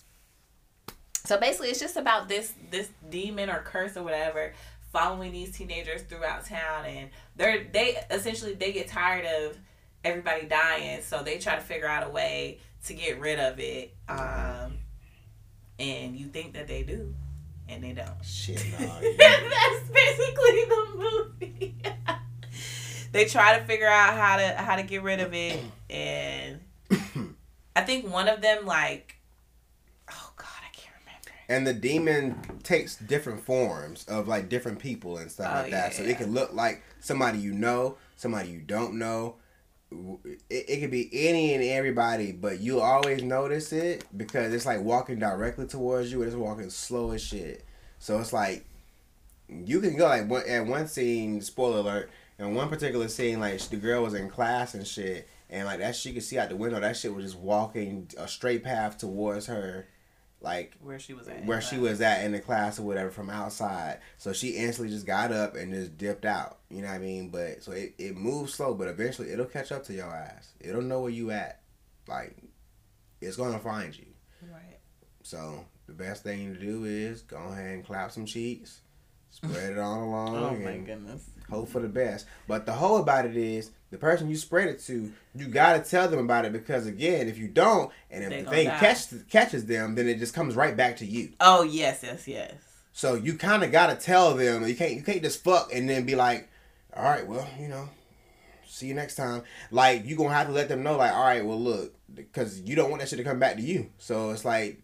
[1.25, 4.53] So basically, it's just about this this demon or curse or whatever
[4.93, 9.59] following these teenagers throughout town, and they're they essentially they get tired of
[10.05, 13.95] everybody dying, so they try to figure out a way to get rid of it.
[14.09, 14.79] Um,
[15.79, 17.15] and you think that they do,
[17.69, 18.25] and they don't.
[18.25, 18.87] Shit, no.
[19.19, 21.77] That's basically the movie.
[23.13, 25.59] they try to figure out how to how to get rid of it,
[25.91, 26.61] and
[27.75, 29.17] I think one of them like,
[30.11, 31.31] oh god, I can't remember.
[31.49, 35.93] and the demon takes different forms of like different people and stuff Oh, like that.
[35.93, 39.37] yeah, so it can look like somebody you know, somebody you don't know.
[40.51, 44.81] It, it could be any and everybody, but you'll always notice it because it's like
[44.81, 47.65] walking directly towards you and it's walking slow as shit.
[47.99, 48.65] So it's like
[49.49, 53.61] you can go like one, at one scene, spoiler alert, in one particular scene, like
[53.61, 56.57] the girl was in class and shit, and like that she could see out the
[56.57, 59.87] window, that shit was just walking a straight path towards her,
[60.41, 61.45] like Where she was at.
[61.47, 63.99] where she was at in the class or whatever from outside.
[64.19, 66.59] So she instantly just got up and just dipped out.
[66.71, 67.31] You know what I mean?
[67.31, 70.53] But so it, it moves slow, but eventually it'll catch up to your ass.
[70.61, 71.61] It'll know where you at.
[72.07, 72.37] Like
[73.21, 74.07] it's gonna find you.
[74.43, 74.79] Right.
[75.23, 78.81] So the best thing to do is go ahead and clap some cheeks,
[79.31, 81.31] spread it all along, Oh my goodness.
[81.51, 82.27] Hope for the best.
[82.49, 86.09] But the whole about it is the person you spread it to, you gotta tell
[86.09, 88.79] them about it because again, if you don't, and if They the thing die.
[88.79, 91.33] catches catches them, then it just comes right back to you.
[91.41, 92.55] Oh yes, yes, yes.
[92.93, 94.67] So you kind of gotta tell them.
[94.67, 96.49] You can't you can't just fuck and then be like,
[96.95, 97.89] all right, well, you know,
[98.67, 99.43] see you next time.
[99.71, 102.75] Like you gonna have to let them know, like, all right, well, look, because you
[102.75, 103.91] don't want that shit to come back to you.
[103.99, 104.83] So it's like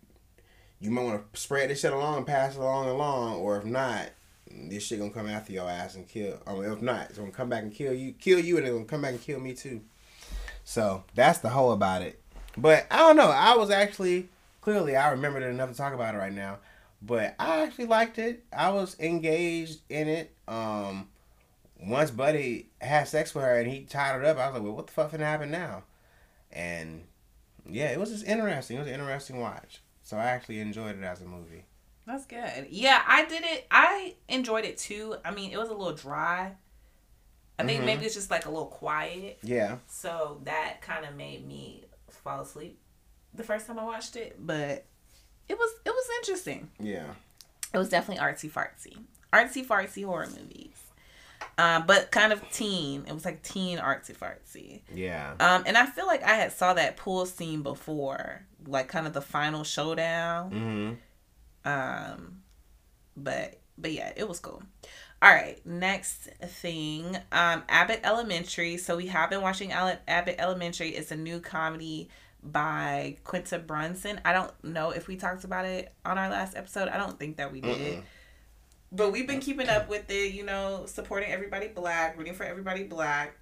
[0.80, 4.10] you might want to spread this shit along, pass it along, along, or if not,
[4.54, 6.38] this shit gonna come after your ass and kill.
[6.46, 8.84] Mean, if not, it's gonna come back and kill you, kill you, and it's gonna
[8.84, 9.80] come back and kill me too.
[10.64, 12.20] So that's the whole about it.
[12.56, 13.30] But I don't know.
[13.30, 14.28] I was actually
[14.60, 16.58] clearly I remembered it enough to talk about it right now.
[17.00, 18.44] But I actually liked it.
[18.56, 20.32] I was engaged in it.
[20.46, 21.08] Um,
[21.84, 24.76] once Buddy had sex with her and he tied her up, I was like, "Well,
[24.76, 25.82] what the fuck finna happen now?"
[26.52, 27.02] And
[27.68, 28.76] yeah, it was just interesting.
[28.76, 29.80] It was an interesting watch.
[30.02, 31.64] So I actually enjoyed it as a movie.
[32.12, 32.66] That's good.
[32.70, 33.66] Yeah, I did it.
[33.70, 35.16] I enjoyed it too.
[35.24, 36.52] I mean, it was a little dry.
[37.58, 37.86] I think Mhm.
[37.86, 39.38] maybe it's just like a little quiet.
[39.42, 39.78] Yeah.
[39.86, 42.78] So that kind of made me fall asleep
[43.32, 44.84] the first time I watched it, but
[45.48, 46.70] it was it was interesting.
[46.78, 47.14] Yeah.
[47.72, 48.98] It was definitely artsy fartsy,
[49.32, 50.76] artsy fartsy horror movies,
[51.56, 53.06] um, but kind of teen.
[53.06, 54.82] It was like teen artsy fartsy.
[54.92, 55.34] Yeah.
[55.40, 59.14] Um, and I feel like I had saw that pool scene before, like kind of
[59.14, 60.50] the final showdown.
[60.50, 60.94] Mm-hmm.
[61.64, 62.42] Um,
[63.16, 64.62] but but yeah, it was cool.
[65.20, 68.76] All right, next thing, um, Abbott Elementary.
[68.76, 70.90] So we have been watching Abbott Elementary.
[70.90, 72.08] It's a new comedy
[72.42, 74.20] by Quinta Brunson.
[74.24, 76.88] I don't know if we talked about it on our last episode.
[76.88, 77.98] I don't think that we did.
[77.98, 78.02] Mm-mm.
[78.90, 82.82] But we've been keeping up with it, you know, supporting everybody black, rooting for everybody
[82.82, 83.36] black.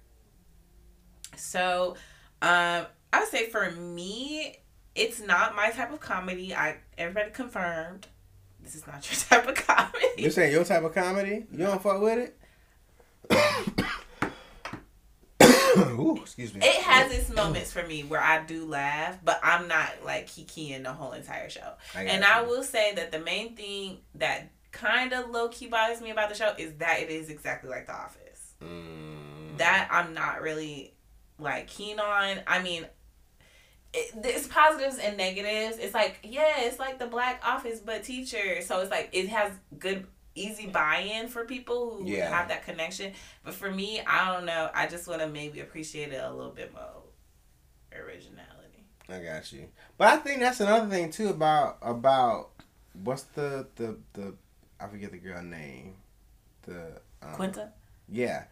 [1.35, 1.95] So,
[2.41, 4.55] um, I would say for me,
[4.95, 6.53] it's not my type of comedy.
[6.53, 8.07] I everybody confirmed.
[8.71, 10.05] This is not your type of comedy.
[10.17, 11.45] You saying your type of comedy?
[11.51, 12.37] You don't fuck with it?
[15.77, 16.61] Ooh, excuse me.
[16.65, 20.83] It has its moments for me where I do laugh, but I'm not like kikiing
[20.83, 21.73] the whole entire show.
[21.95, 22.29] I and you.
[22.29, 26.29] I will say that the main thing that kind of low key bothers me about
[26.29, 28.53] the show is that it is exactly like The Office.
[28.63, 30.93] Mm, That I'm not really
[31.39, 32.37] like keen on.
[32.47, 32.85] I mean,
[33.93, 35.77] it, there's positives and negatives.
[35.77, 38.61] It's like yeah, it's like the Black Office but teacher.
[38.61, 42.29] So it's like it has good easy buy-in for people who Yeah.
[42.29, 43.11] have that connection.
[43.43, 44.69] But for me, I don't know.
[44.73, 47.03] I just want to maybe appreciate it a little bit more
[47.93, 48.85] originality.
[49.09, 49.67] I got you.
[49.97, 52.49] But I think that's another thing too about about
[53.03, 54.33] what's the the the
[54.79, 55.95] I forget the girl name.
[56.63, 57.71] The um, Quinta?
[58.07, 58.43] Yeah.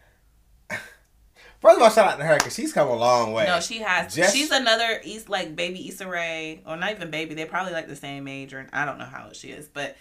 [1.60, 3.44] First of all, shout out to her because she's come a long way.
[3.46, 4.14] No, she has.
[4.14, 7.34] Just- she's another East like baby Issa Rae, or not even baby.
[7.34, 9.96] They're probably like the same age, or I don't know how old she is, but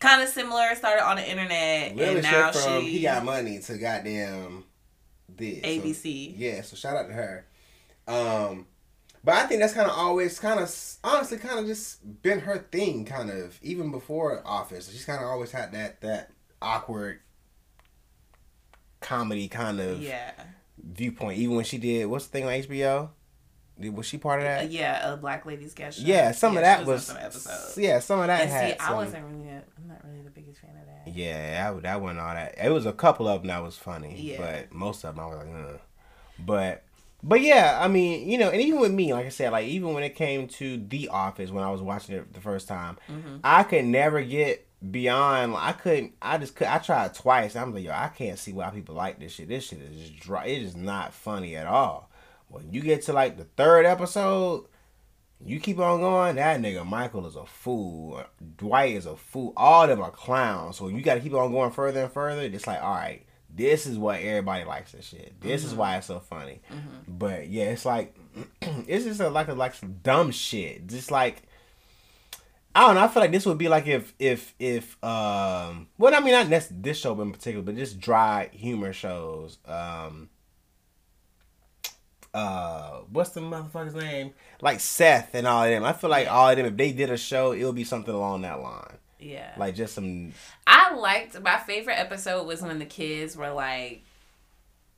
[0.00, 0.74] kind of similar.
[0.74, 4.64] Started on the internet, and now from she he got money to goddamn
[5.28, 5.60] this.
[5.62, 6.34] So, ABC.
[6.36, 7.46] yeah, so shout out to her.
[8.08, 8.66] Um,
[9.22, 12.66] but I think that's kind of always kind of honestly kind of just been her
[12.72, 14.90] thing, kind of even before Office.
[14.90, 17.20] She's kind of always had that that awkward
[19.00, 20.32] comedy kind of yeah,
[20.82, 21.38] viewpoint.
[21.38, 23.10] Even when she did what's the thing on HBO?
[23.78, 24.70] Did- Was she part of Uh, that?
[24.70, 25.96] yeah, a Black Lady Sketch.
[25.98, 26.02] Show.
[26.06, 27.76] Yeah, some of that was, some episodes.
[27.76, 29.48] yeah, some of that And had see, I wasn't really.
[29.50, 31.12] A, I'm not really the biggest fan of that.
[31.14, 32.54] Yeah, that, that wasn't all that.
[32.62, 34.38] It was a couple of them that was funny, Yeah.
[34.38, 35.80] but most of them I was like, Ugh.
[36.38, 36.82] but
[37.22, 39.92] but yeah, I mean, you know, and even with me, like I said, like even
[39.94, 43.40] when it came to The Office, when I was watching it the first time, Mhm.
[43.44, 45.54] I could never get beyond.
[45.56, 46.14] I couldn't.
[46.20, 46.66] I just could.
[46.66, 47.56] I tried twice.
[47.56, 49.48] I'm like, yo, I can't see why people like this shit.
[49.48, 50.46] This shit is just dry.
[50.46, 52.10] It is not funny at all.
[52.48, 54.66] When you get to like the third episode,
[55.44, 56.36] you keep on going.
[56.36, 58.18] That nigga Michael is a fool.
[58.18, 58.24] Uh,
[58.56, 59.52] Dwight is a fool.
[59.56, 60.76] All of them are clowns.
[60.76, 62.42] So you got to keep on going further and further.
[62.42, 64.92] It's like, all right, this is what everybody likes.
[64.92, 65.40] This shit.
[65.40, 65.80] This is mm-hmm.
[65.80, 66.60] why it's so funny.
[66.70, 67.18] Mm-hmm.
[67.18, 68.16] But yeah, it's like
[68.62, 70.86] it's just a, like a, like some dumb shit.
[70.86, 71.42] Just like
[72.76, 73.04] I don't know.
[73.04, 76.50] I feel like this would be like if if if um well I mean not
[76.50, 79.56] this this show in particular, but just dry humor shows.
[79.64, 80.28] Um
[82.34, 84.34] uh what's the motherfucker's name?
[84.60, 85.84] Like Seth and all of them.
[85.84, 88.12] I feel like all of them if they did a show, it would be something
[88.12, 88.98] along that line.
[89.18, 89.54] Yeah.
[89.56, 90.34] Like just some
[90.66, 94.04] I liked my favorite episode was when the kids were like,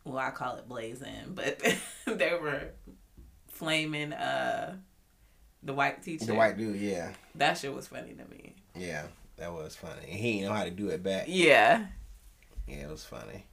[0.03, 1.63] well, I call it blazing, but
[2.07, 2.71] they were
[3.47, 4.79] flaming uh
[5.63, 6.27] the white teacher.
[6.27, 7.13] the white dude, yeah.
[7.35, 8.55] That shit was funny to me.
[8.77, 9.05] Yeah.
[9.37, 10.03] That was funny.
[10.09, 11.25] And he didn't know how to do it back.
[11.29, 11.87] Yeah.
[12.67, 13.45] Yeah, it was funny.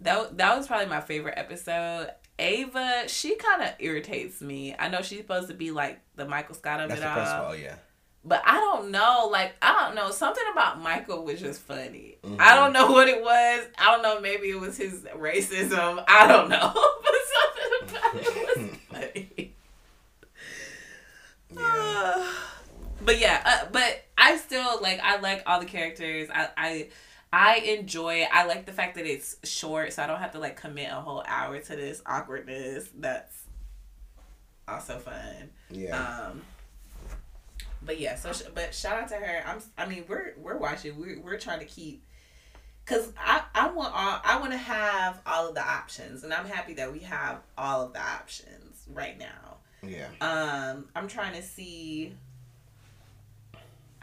[0.00, 2.10] That that was probably my favorite episode.
[2.38, 4.74] Ava, she kind of irritates me.
[4.78, 7.14] I know she's supposed to be like the Michael Scott of That's it the all,
[7.16, 7.76] principal, yeah.
[8.22, 9.28] but I don't know.
[9.32, 10.10] Like I don't know.
[10.10, 12.18] Something about Michael was just funny.
[12.22, 12.36] Mhm.
[12.40, 13.66] I don't know what it was.
[13.78, 14.20] I don't know.
[14.20, 16.04] Maybe it was his racism.
[16.06, 16.72] I don't know.
[17.02, 19.54] but something about it was funny.
[21.54, 22.32] Yeah.
[23.06, 25.00] But yeah, uh, but I still like.
[25.02, 26.28] I like all the characters.
[26.32, 26.88] I I.
[27.32, 28.28] I enjoy it.
[28.32, 30.94] I like the fact that it's short, so I don't have to like commit a
[30.94, 32.88] whole hour to this awkwardness.
[32.96, 33.34] That's
[34.68, 35.50] also fun.
[35.68, 35.96] Yeah.
[35.98, 36.42] Um,
[37.82, 39.42] but yeah, so sh- but shout out to her.
[39.46, 39.58] I'm.
[39.76, 40.98] I mean, we're we're watching.
[40.98, 42.04] We're we're trying to keep.
[42.86, 46.46] Cause I I want all I want to have all of the options, and I'm
[46.46, 49.56] happy that we have all of the options right now.
[49.82, 50.06] yeah.
[50.20, 52.14] Um, I'm trying to see.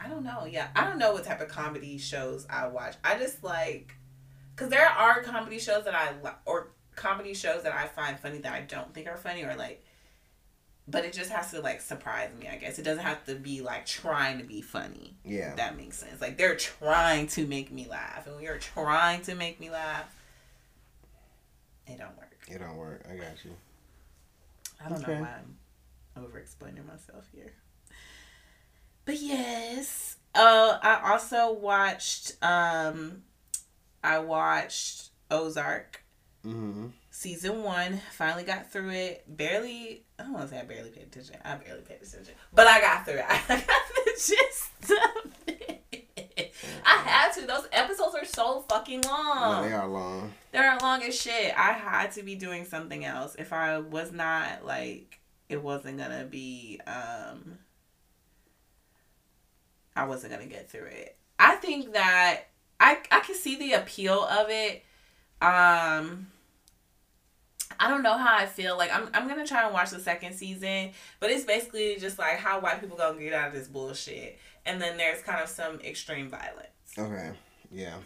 [0.04, 0.44] I don't know.
[0.44, 2.94] Yeah, I don't know what type of comedy shows I watch.
[3.02, 3.94] I just like,
[4.56, 8.38] cause there are comedy shows that I li- or comedy shows that I find funny
[8.38, 9.82] that I don't think are funny or like,
[10.86, 12.48] but it just has to like surprise me.
[12.48, 15.16] I guess it doesn't have to be like trying to be funny.
[15.24, 15.54] Yeah.
[15.54, 16.20] That makes sense.
[16.20, 20.14] Like they're trying to make me laugh, and when you're trying to make me laugh,
[21.86, 22.36] it don't work.
[22.48, 23.06] It don't work.
[23.10, 23.52] I got you.
[24.84, 25.14] I don't Okay.
[25.14, 25.34] know why
[26.16, 27.54] I'm over explaining myself here.
[29.04, 30.16] But yes.
[30.34, 33.22] Uh I also watched um
[34.02, 36.00] I watched Ozark
[36.44, 36.88] Mm-hmm.
[37.10, 38.02] season one.
[38.12, 39.24] Finally got through it.
[39.26, 41.36] Barely I don't want to say I barely paid attention.
[41.42, 42.34] I barely paid attention.
[42.52, 43.24] But I got through it.
[43.28, 46.52] I got the gist of it.
[46.84, 47.46] I had to.
[47.46, 49.62] Those episodes are so fucking long.
[49.62, 50.32] No, they are long.
[50.52, 51.54] They're long as shit.
[51.58, 53.34] I had to be doing something else.
[53.38, 57.58] If I was not like it wasn't gonna be um
[59.96, 61.16] I wasn't gonna get through it.
[61.38, 62.44] I think that
[62.80, 64.84] I I can see the appeal of it.
[65.40, 66.28] Um
[67.80, 68.76] I don't know how I feel.
[68.76, 70.90] Like I'm I'm gonna try and watch the second season,
[71.20, 74.38] but it's basically just like how white people gonna get out of this bullshit.
[74.66, 76.68] And then there's kind of some extreme violence.
[76.96, 77.32] Okay.
[77.70, 77.96] Yeah.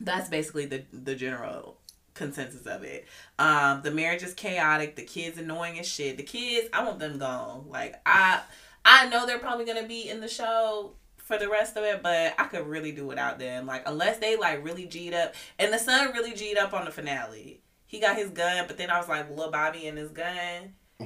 [0.00, 1.78] That's basically the the general
[2.16, 3.06] consensus of it.
[3.38, 4.96] Um, the marriage is chaotic.
[4.96, 6.16] The kids annoying as shit.
[6.16, 7.66] The kids, I want them gone.
[7.68, 8.40] Like I,
[8.84, 10.92] I know they're probably gonna be in the show
[11.26, 13.66] for the rest of it, but I could really do without them.
[13.66, 16.92] Like unless they like really G'd up, and the son really G'd up on the
[16.92, 17.60] finale.
[17.86, 20.74] He got his gun, but then I was like, little Bobby and his gun.
[21.00, 21.04] Uh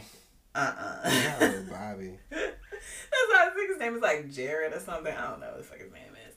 [0.55, 1.01] uh-uh.
[1.05, 1.37] uh.
[1.41, 2.19] little Bobby.
[2.31, 5.15] That's why I think his name is like Jared or something.
[5.15, 6.35] I don't know what the fuck his name is.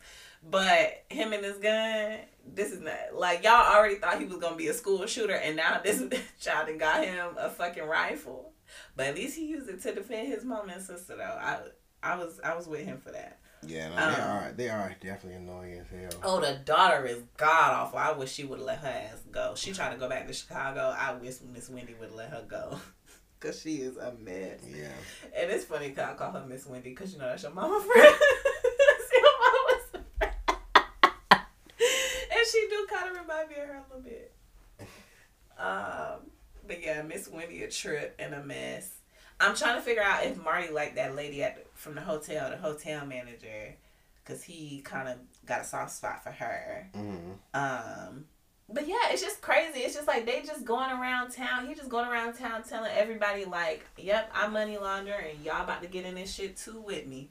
[0.50, 4.56] But him and his gun, this is not like y'all already thought he was gonna
[4.56, 6.02] be a school shooter, and now this
[6.40, 8.54] child and got him a fucking rifle.
[8.96, 11.24] But at least he used it to defend his mom and sister, though.
[11.24, 11.60] I
[12.02, 13.40] I was I was with him for that.
[13.68, 16.22] Yeah, no, um, they are they are definitely annoying as hell.
[16.24, 17.99] Oh, the daughter is god awful.
[17.99, 19.53] I wish she would have let her ass go.
[19.55, 20.95] She tried to go back to Chicago.
[20.97, 22.80] I wish Miss Wendy would let her go.
[23.39, 24.61] Cause she is a mess.
[24.70, 24.88] Yeah.
[25.36, 27.82] And it's funny cause I call her Miss Wendy because you know that's your mama
[27.82, 28.16] friend.
[29.11, 30.05] your friend.
[31.41, 34.34] and she do kind of remind me of her a little bit.
[35.59, 36.32] Um,
[36.66, 38.89] but yeah, Miss Wendy a trip and a mess.
[39.44, 42.50] I'm trying to figure out if Marty liked that lady at the, from the hotel,
[42.50, 43.76] the hotel manager,
[44.24, 46.89] because he kind of got a soft spot for her.
[46.96, 47.32] Mm-hmm.
[47.54, 48.26] Um,
[48.70, 49.80] but yeah, it's just crazy.
[49.80, 51.68] It's just like they just going around town.
[51.68, 55.82] He just going around town telling everybody like, "Yep, I'm money launder, and y'all about
[55.82, 57.30] to get in this shit too with me."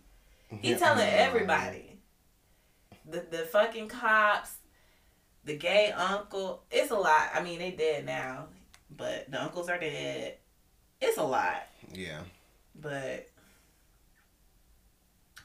[0.60, 1.98] He yeah, telling everybody.
[3.08, 4.56] The the fucking cops,
[5.44, 6.62] the gay uncle.
[6.70, 7.30] It's a lot.
[7.34, 8.46] I mean, they dead now,
[8.94, 10.36] but the uncles are dead.
[11.02, 11.66] It's a lot.
[11.92, 12.20] Yeah.
[12.80, 13.28] But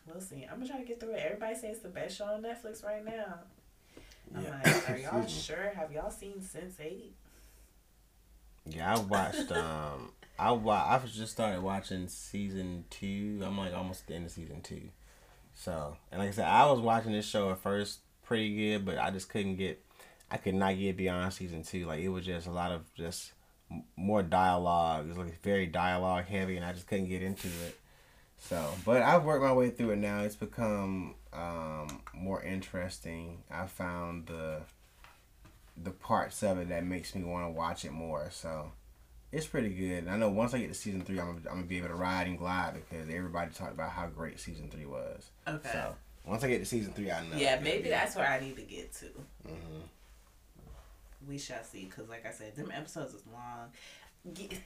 [0.05, 0.43] we'll see.
[0.43, 1.23] I'm gonna try to get through it.
[1.25, 3.39] Everybody says it's the best show on Netflix right now.
[4.35, 4.61] I'm yeah.
[4.63, 5.71] like, are y'all sure?
[5.75, 7.09] Have y'all seen Sense8?
[8.69, 9.51] Yeah, I watched.
[9.51, 13.41] um, I wa- I just started watching season two.
[13.43, 14.89] I'm like almost at the end of season two.
[15.55, 18.99] So, and like I said, I was watching this show at first pretty good, but
[18.99, 19.83] I just couldn't get.
[20.29, 21.85] I could not get beyond season two.
[21.85, 23.31] Like it was just a lot of just
[23.95, 25.05] more dialogue.
[25.05, 27.77] It was like very dialogue heavy, and I just couldn't get into it.
[28.39, 30.21] So, but I've worked my way through it now.
[30.21, 33.43] It's become um, more interesting.
[33.51, 34.61] I found the
[35.81, 38.29] the parts of it that makes me want to watch it more.
[38.31, 38.71] So,
[39.31, 40.03] it's pretty good.
[40.03, 41.95] And I know once I get to season three, I'm, I'm gonna be able to
[41.95, 45.29] ride and glide because everybody talked about how great season three was.
[45.47, 45.69] Okay.
[45.71, 45.95] So
[46.25, 47.37] once I get to season three, I know.
[47.37, 49.05] Yeah, maybe that's where I need to get to.
[49.47, 49.79] Mm-hmm
[51.27, 51.85] we shall see.
[51.85, 53.71] Cause like I said, them episodes is long.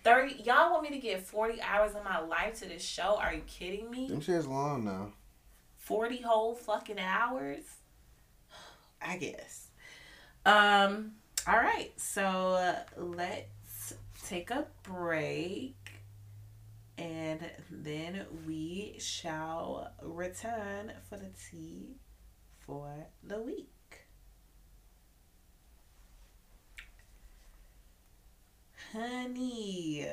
[0.04, 0.42] Thirty.
[0.44, 3.18] Y'all want me to get forty hours of my life to this show?
[3.20, 4.08] Are you kidding me?
[4.08, 5.14] Them shit's long now.
[5.78, 7.64] Forty whole fucking hours.
[9.02, 9.68] I guess.
[10.46, 11.14] Um.
[11.48, 11.92] All right.
[11.98, 13.94] So uh, let's
[14.26, 15.76] take a break.
[16.98, 17.40] And
[17.72, 21.96] then we shall return for the tea
[22.60, 23.72] for the week.
[28.92, 30.08] Honey.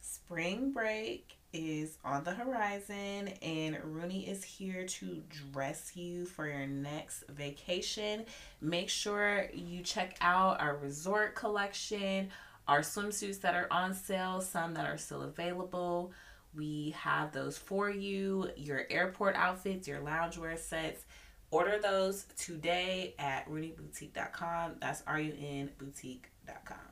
[0.00, 6.66] Spring break is on the horizon, and Rooney is here to dress you for your
[6.66, 8.24] next vacation.
[8.60, 12.30] Make sure you check out our resort collection,
[12.66, 16.12] our swimsuits that are on sale, some that are still available.
[16.54, 18.50] We have those for you.
[18.56, 21.04] Your airport outfits, your loungewear sets.
[21.50, 24.72] Order those today at RooneyBoutique.com.
[24.80, 26.87] That's R U N boutique.com.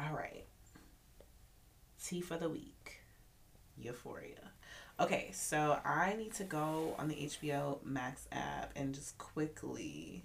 [0.00, 0.46] All right.
[2.02, 3.00] Tea for the week.
[3.76, 4.52] Euphoria.
[4.98, 10.24] Okay, so I need to go on the HBO Max app and just quickly.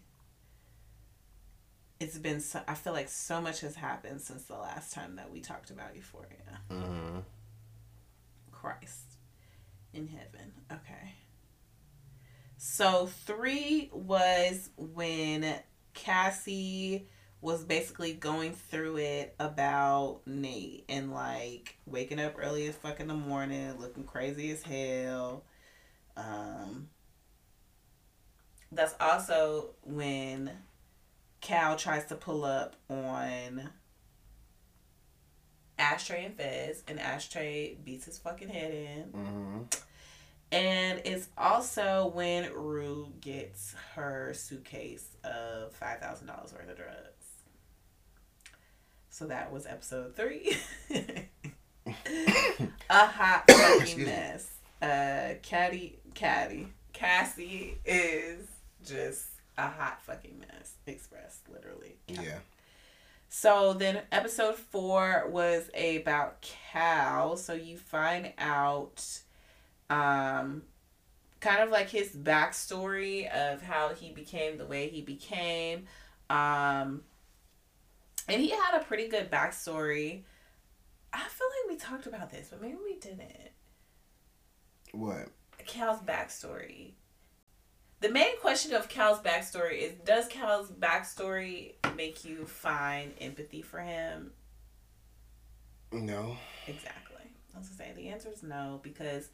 [1.99, 2.61] It's been so.
[2.67, 5.95] I feel like so much has happened since the last time that we talked about
[5.95, 6.59] Euphoria.
[6.69, 7.19] Mm-hmm.
[8.51, 9.17] Christ
[9.93, 10.51] in heaven.
[10.71, 11.15] Okay.
[12.57, 15.55] So three was when
[15.93, 17.07] Cassie
[17.45, 23.07] was basically going through it about Nate and like waking up early as fuck in
[23.07, 25.43] the morning, looking crazy as hell.
[26.17, 26.89] Um,
[28.71, 30.49] that's also when
[31.39, 33.69] Cal tries to pull up on
[35.77, 39.03] Ashtray and Fez, and Ashtray beats his fucking head in.
[39.11, 39.61] Mm-hmm.
[40.51, 47.14] And it's also when Rue gets her suitcase of $5,000 worth of drugs.
[49.15, 50.57] So that was episode three.
[50.89, 51.87] a
[52.89, 54.55] hot fucking mess.
[54.81, 58.45] Uh, Caddy, Caddy, Cassie is
[58.85, 60.73] just a hot fucking mess.
[60.85, 61.95] Express, literally.
[62.09, 62.39] Yeah.
[63.29, 66.41] So then episode four was about
[66.73, 67.37] Cal.
[67.37, 69.01] So you find out
[69.89, 70.63] um
[71.39, 75.85] kind of like his backstory of how he became the way he became.
[76.29, 77.03] Um
[78.27, 80.23] and he had a pretty good backstory.
[81.13, 83.51] I feel like we talked about this, but maybe we didn't.
[84.91, 85.29] What?
[85.65, 86.91] Cal's backstory.
[88.01, 93.79] The main question of Cal's backstory is Does Cal's backstory make you find empathy for
[93.79, 94.31] him?
[95.91, 96.37] No.
[96.67, 97.23] Exactly.
[97.55, 99.29] I was gonna say the answer is no because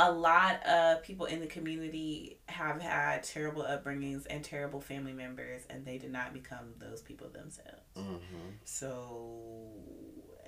[0.00, 5.62] a lot of people in the community have had terrible upbringings and terrible family members,
[5.68, 7.82] and they did not become those people themselves.
[7.96, 8.50] Mm-hmm.
[8.64, 9.58] So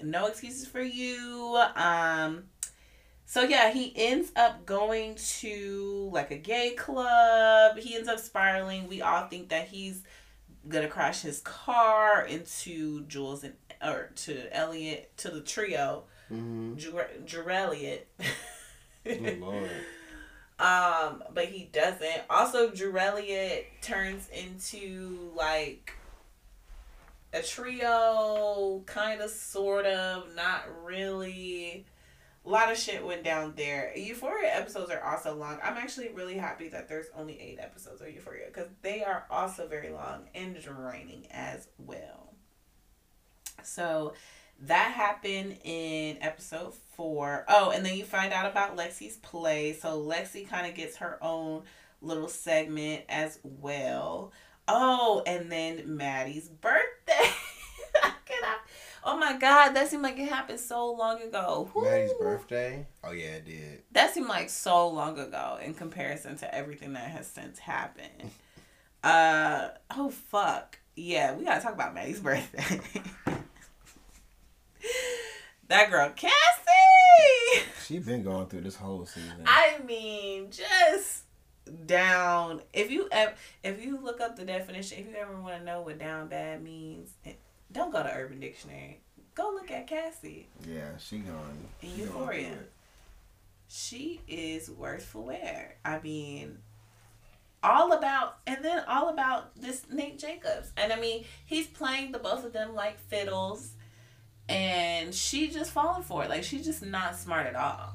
[0.02, 1.62] no excuses for you.
[1.76, 2.44] Um
[3.26, 7.78] so yeah, he ends up going to like a gay club.
[7.78, 8.88] He ends up spiraling.
[8.88, 10.02] We all think that he's
[10.66, 16.04] gonna crash his car into Jules and or to Elliot to the trio.
[16.32, 16.74] Mm-hmm.
[17.26, 18.00] Jureliot.
[18.18, 18.24] Oh,
[19.40, 19.70] Lord.
[20.58, 22.22] Um, but he doesn't.
[22.30, 25.94] Also, Jureliot turns into like
[27.32, 31.86] a trio, kind of, sort of, not really.
[32.44, 33.92] A lot of shit went down there.
[33.96, 35.58] Euphoria episodes are also long.
[35.62, 39.68] I'm actually really happy that there's only eight episodes of Euphoria because they are also
[39.68, 42.34] very long and draining as well.
[43.62, 44.14] So
[44.60, 47.44] that happened in episode four.
[47.48, 49.72] Oh, and then you find out about Lexi's play.
[49.72, 51.62] So Lexi kind of gets her own
[52.00, 54.32] little segment as well.
[54.68, 57.30] Oh, and then Maddie's birthday.
[59.04, 61.68] Oh my God, that seemed like it happened so long ago.
[61.74, 62.86] Maddie's birthday?
[63.02, 63.82] Oh, yeah, it did.
[63.90, 68.30] That seemed like so long ago in comparison to everything that has since happened.
[69.04, 70.78] uh oh fuck.
[70.94, 72.80] Yeah, we gotta talk about Maddie's birthday.
[75.68, 76.32] that girl Cassie.
[77.84, 79.44] She been going through this whole season.
[79.46, 81.24] I mean, just
[81.86, 82.62] down.
[82.72, 85.82] If you ever, if you look up the definition, if you ever want to know
[85.82, 87.10] what down bad means,
[87.70, 89.00] don't go to Urban Dictionary.
[89.34, 90.48] Go look at Cassie.
[90.68, 91.38] yeah, she going.
[91.80, 92.48] In she going Euphoria.
[92.48, 92.72] it.
[93.68, 95.76] She is worth for wear.
[95.84, 96.58] I mean,
[97.62, 100.70] all about, and then all about this Nate Jacobs.
[100.76, 103.72] And I mean, he's playing the both of them like fiddles,
[104.48, 106.30] and she just falling for it.
[106.30, 107.94] Like, she's just not smart at all.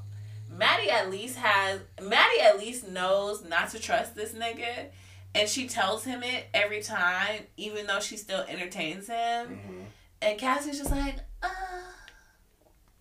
[0.50, 4.86] Maddie at least has, Maddie at least knows not to trust this nigga.
[5.34, 9.60] And she tells him it every time, even though she still entertains him.
[9.60, 9.84] Mhm.
[10.22, 11.48] And Cassie's just like, uh.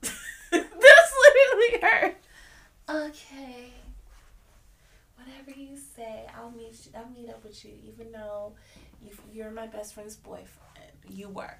[0.51, 2.15] That's literally her.
[2.89, 3.71] Okay.
[5.15, 8.53] Whatever you say, I'll meet you, I'll meet up with you, even though
[9.01, 10.47] you, you're my best friend's boyfriend.
[11.09, 11.57] You were.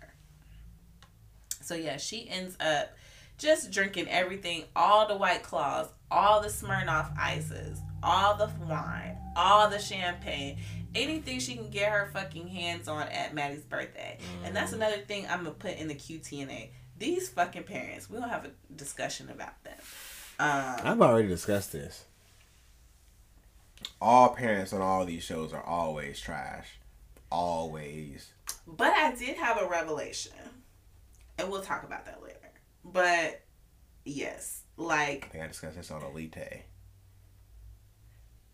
[1.68, 2.96] So yeah, she ends up
[3.38, 9.70] just drinking everything, all the white claws, all the Smirnoff ices, all the wine, all
[9.70, 10.58] the champagne,
[10.96, 14.18] anything she can get her fucking hands on at Maddie's birthday.
[14.46, 16.70] And that's another thing I'm gonna put in the QTNA.
[16.98, 19.78] These fucking parents, we don't have a discussion about them.
[20.40, 22.06] Um, I've already discussed this.
[24.02, 26.80] All parents on all these shows are always trash.
[27.30, 28.30] Always.
[28.66, 30.32] but I did have a revelation,
[31.38, 32.38] and we'll talk about that later.
[32.84, 33.42] But
[34.06, 36.38] yes, like I think I discussed this on Elite.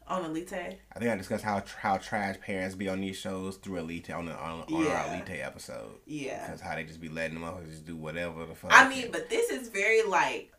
[0.08, 3.78] on Elite, I think I discussed how how trash parents be on these shows through
[3.78, 5.06] Elite on the on, on Yeah.
[5.08, 5.96] our Elite episode.
[6.06, 6.46] yeah.
[6.46, 8.72] Because how they just be letting them motherfuckers just do whatever the fuck.
[8.74, 10.52] I mean, but this is very like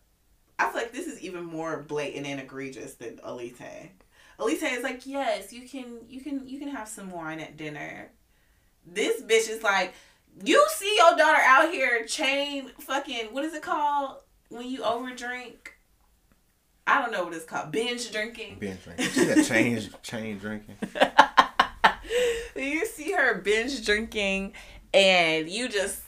[0.58, 3.60] I feel like this is even more blatant and egregious than Elite.
[4.40, 8.10] Elite is like, yes, you can you can you can have some wine at dinner.
[8.86, 9.94] This bitch is like,
[10.42, 14.16] you see your daughter out here chain fucking what is it called
[14.48, 15.54] when you overdrink?
[16.86, 17.70] I don't know what it's called.
[17.72, 18.56] Binge drinking.
[18.58, 19.06] binge drinking.
[19.06, 20.76] She got change chain drinking.
[22.56, 24.52] you see her binge drinking
[24.92, 26.00] and you just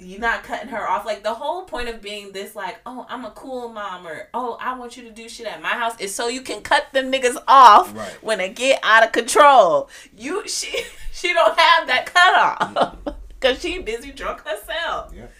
[0.00, 3.24] you're not cutting her off like the whole point of being this like oh i'm
[3.24, 6.12] a cool mom or oh i want you to do shit at my house is
[6.14, 8.22] so you can cut them niggas off Right.
[8.22, 10.82] when they get out of control you she
[11.12, 13.14] she don't have that cutoff
[13.44, 15.30] because she busy drunk herself Yep.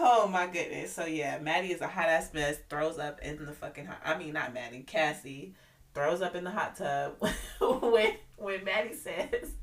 [0.00, 3.52] oh my goodness so yeah maddie is a hot ass mess throws up in the
[3.52, 5.54] fucking hot i mean not maddie cassie
[5.94, 7.14] throws up in the hot tub
[7.60, 9.54] when when Maddie says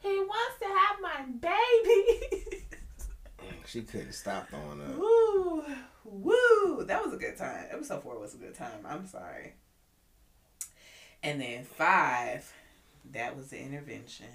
[0.00, 2.58] he wants to have my baby.
[3.66, 4.96] She couldn't stop throwing up.
[4.96, 5.64] woo,
[6.04, 6.84] woo!
[6.84, 7.66] That was a good time.
[7.70, 8.84] Episode four was a good time.
[8.86, 9.54] I'm sorry.
[11.22, 12.52] And then five,
[13.12, 14.26] that was the intervention.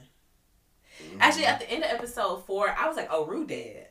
[1.20, 3.90] Actually, at the end of episode four, I was like, "Oh, Rue dead."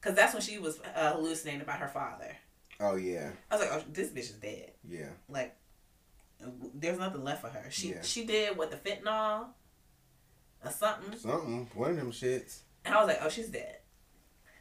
[0.00, 2.36] because that's when she was uh, hallucinating about her father.
[2.80, 3.30] Oh yeah.
[3.50, 4.72] I was like, oh, this bitch is dead.
[4.82, 5.10] Yeah.
[5.28, 5.54] Like,
[6.74, 7.66] there's nothing left for her.
[7.70, 8.02] She Yeah.
[8.02, 9.46] she did what the fentanyl
[10.64, 11.70] or something, Something.
[11.74, 12.62] One of them shits.
[12.84, 13.76] and I was like, oh, she's dead.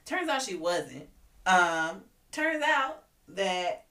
[0.06, 1.10] Turns out she wasn't.
[1.48, 3.86] Um, turns out that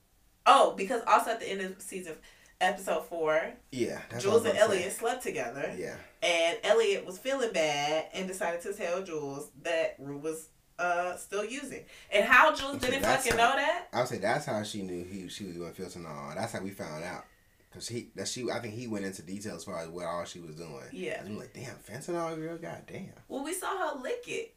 [0.47, 2.15] oh, because also at the end of season
[2.61, 4.01] episode four, Yeah.
[4.19, 5.75] Jules and Elliot slept together.
[5.77, 5.97] Yeah.
[6.23, 10.49] And Elliot was feeling bad and decided to tell Jules that Rue was
[10.79, 11.85] uh still using.
[12.11, 13.89] And how Jules didn't fucking how- know that?
[13.93, 16.35] I would say that's how she knew he she was doing fentanyl.
[16.35, 17.25] That's how we found out.
[17.73, 20.25] Cause he that she I think he went into detail as far as what all
[20.25, 20.83] she was doing.
[20.93, 21.23] Yeah.
[21.25, 23.11] I'm like, damn, fentanyl, girl, god damn.
[23.29, 24.55] Well, we saw her lick it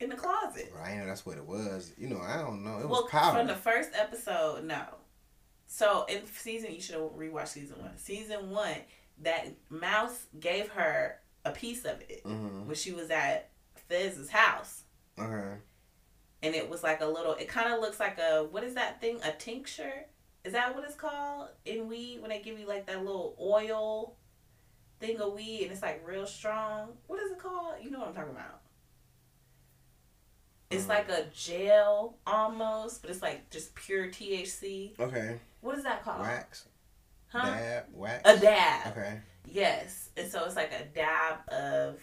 [0.00, 0.72] in the closet.
[0.76, 1.92] Right, I know that's what it was.
[1.98, 2.78] You know, I don't know.
[2.80, 3.38] It well, was powder.
[3.38, 4.82] from the first episode, no.
[5.66, 7.96] So in season, you should have rewatched season one.
[7.96, 8.76] Season one,
[9.22, 12.66] that mouse gave her a piece of it mm-hmm.
[12.66, 13.50] when she was at
[13.88, 14.82] Fez's house.
[15.18, 15.58] Okay.
[16.42, 19.00] and it was like a little it kind of looks like a what is that
[19.00, 20.06] thing a tincture
[20.42, 24.16] is that what it's called in weed when they give you like that little oil
[24.98, 28.08] thing of weed and it's like real strong what is it called you know what
[28.08, 28.60] i'm talking about
[30.74, 30.88] it's Mm.
[30.88, 35.38] like a gel almost but it's like just pure thc Okay.
[35.60, 36.66] what is that called Wax.
[37.28, 37.84] huh Dab.
[37.92, 38.22] Wax.
[38.28, 39.20] a dab Okay.
[39.46, 41.98] yes and so it's like a dab of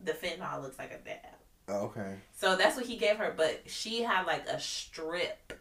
[0.00, 1.34] the fentanyl looks like a dab
[1.70, 2.14] Oh, okay.
[2.34, 5.52] So that's what he gave her, but she had like a strip.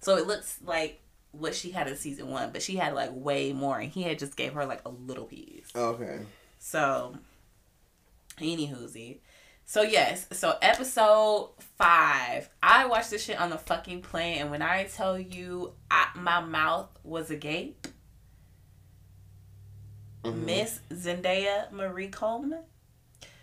[0.00, 1.00] So it looks like
[1.30, 4.18] what she had in season one, but she had like way more, and he had
[4.18, 5.68] just gave her like a little piece.
[5.76, 6.18] Oh, okay.
[6.58, 7.14] So,
[8.38, 9.18] anywhoozy.
[9.70, 14.62] So yes, so episode five, I watched this shit on the fucking plane, and when
[14.62, 17.86] I tell you, I, my mouth was agape.
[20.24, 20.46] Mhm.
[20.46, 22.62] Miss Zendaya Maree Coleman.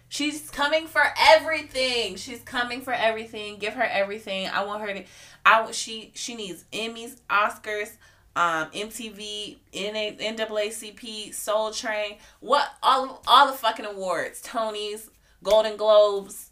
[0.09, 2.15] She's coming for everything.
[2.15, 3.59] She's coming for everything.
[3.59, 4.47] Give her everything.
[4.47, 5.03] I want her to.
[5.45, 7.97] I she she needs Emmys, Oscars,
[8.35, 12.17] um, MTV, NA, NAACP, Soul Train.
[12.39, 15.09] What all all the fucking awards, Tonys,
[15.45, 16.49] Golden Globes,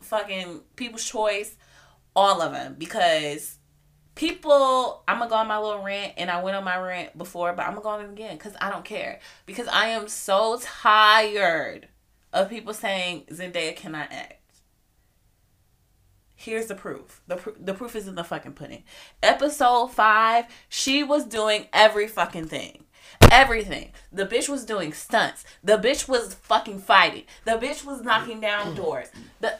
[0.00, 1.56] fucking People's Choice,
[2.16, 3.58] all of them because
[4.16, 7.52] people i'm gonna go on my little rant and i went on my rant before
[7.52, 9.20] but i'm gonna go on it again because i don't care.
[9.46, 11.88] Because i am so tired
[12.32, 14.36] of people saying zendaya cannot act.
[16.34, 17.20] Here's the proof.
[17.26, 18.84] The, pr- the proof is in the fucking pudding.
[19.22, 22.84] Episode 5 she was doing every fucking thing
[23.30, 28.40] everything the bitch was doing stunts the bitch was fucking fighting the bitch was knocking
[28.40, 29.08] down doors
[29.40, 29.54] the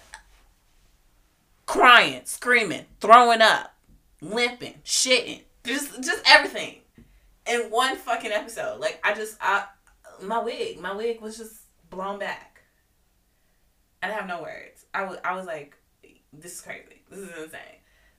[1.67, 3.75] crying screaming throwing up
[4.21, 6.77] limping, shitting, just just everything
[7.47, 8.81] in one fucking episode.
[8.81, 9.65] Like I just I
[10.23, 11.55] my wig, my wig was just
[11.89, 12.63] blown back.
[14.03, 14.87] I didn't have no words.
[14.95, 15.77] I was I was like,
[16.33, 17.03] this is crazy.
[17.11, 17.61] This is insane.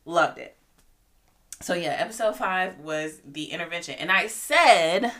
[0.06, 0.58] Loved it.
[1.62, 5.12] So yeah, episode five was the intervention, and I said,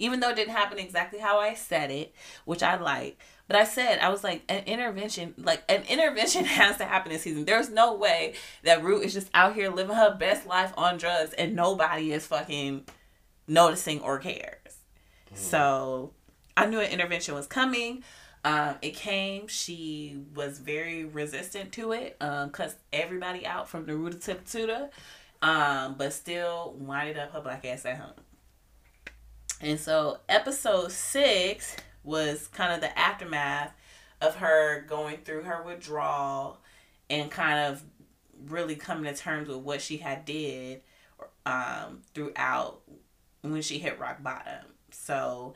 [0.00, 3.64] even though it didn't happen exactly how I said it, which I like, but I
[3.64, 7.44] said I was like an intervention, like an intervention has to happen this season.
[7.44, 8.34] There's no way
[8.64, 12.26] that Root is just out here living her best life on drugs and nobody is
[12.26, 12.86] fucking
[13.46, 14.56] noticing or cares.
[15.34, 16.12] So
[16.56, 18.02] I knew an intervention was coming.
[18.44, 19.48] Um, it came.
[19.48, 22.16] She was very resistant to it.
[22.20, 24.90] Um, cussed everybody out from the Ruta to Tuta.
[25.42, 28.12] Um, but still winded up her black ass at home.
[29.60, 33.72] And so episode six was kind of the aftermath
[34.20, 36.58] of her going through her withdrawal
[37.08, 37.82] and kind of
[38.46, 40.80] really coming to terms with what she had did
[41.44, 42.80] um, throughout
[43.42, 44.64] when she hit rock bottom.
[44.90, 45.54] So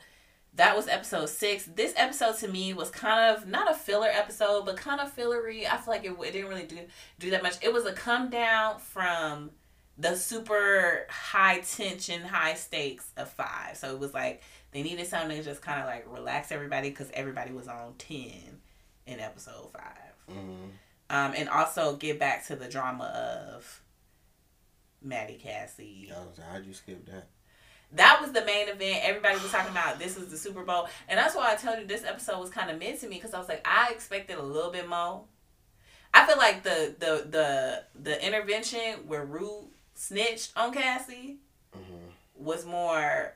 [0.53, 1.65] that was episode six.
[1.65, 5.67] This episode to me was kind of not a filler episode, but kind of fillery.
[5.67, 6.79] I feel like it, it didn't really do
[7.19, 7.55] do that much.
[7.61, 9.51] It was a come down from
[9.97, 13.77] the super high tension, high stakes of five.
[13.77, 17.09] So it was like they needed something to just kind of like relax everybody because
[17.13, 18.59] everybody was on ten
[19.05, 19.81] in episode 5
[20.27, 20.69] Mm-hmm.
[21.11, 23.03] Um, and also get back to the drama
[23.53, 23.83] of
[25.03, 26.11] Maddie Cassie.
[26.51, 27.27] How'd you skip that?
[27.91, 29.01] That was the main event.
[29.03, 31.85] Everybody was talking about this is the Super Bowl, and that's why I told you
[31.85, 34.41] this episode was kind of mid to me because I was like, I expected a
[34.41, 35.25] little bit more.
[36.11, 41.39] I feel like the the the the intervention where Rue snitched on Cassie
[41.75, 42.45] Mm-hmm.
[42.45, 43.33] was more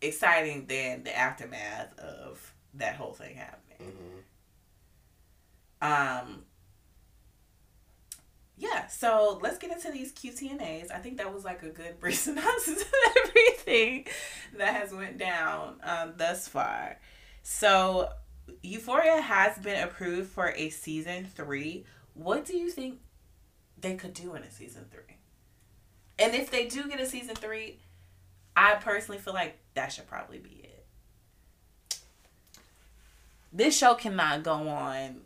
[0.00, 3.92] exciting than the aftermath of that whole thing happening.
[5.82, 6.26] Mm-hmm.
[6.26, 6.42] Um.
[8.56, 10.90] Yeah, so let's get into these QTNAs.
[10.90, 12.88] I think that was like a good brief synopsis of
[13.18, 14.06] everything
[14.56, 16.98] that has went down um, thus far.
[17.42, 18.08] So,
[18.62, 21.84] Euphoria has been approved for a season three,
[22.14, 23.00] what do you think
[23.78, 25.05] they could do in a season three?
[26.18, 27.78] And if they do get a season three,
[28.56, 31.98] I personally feel like that should probably be it.
[33.52, 35.20] This show cannot go on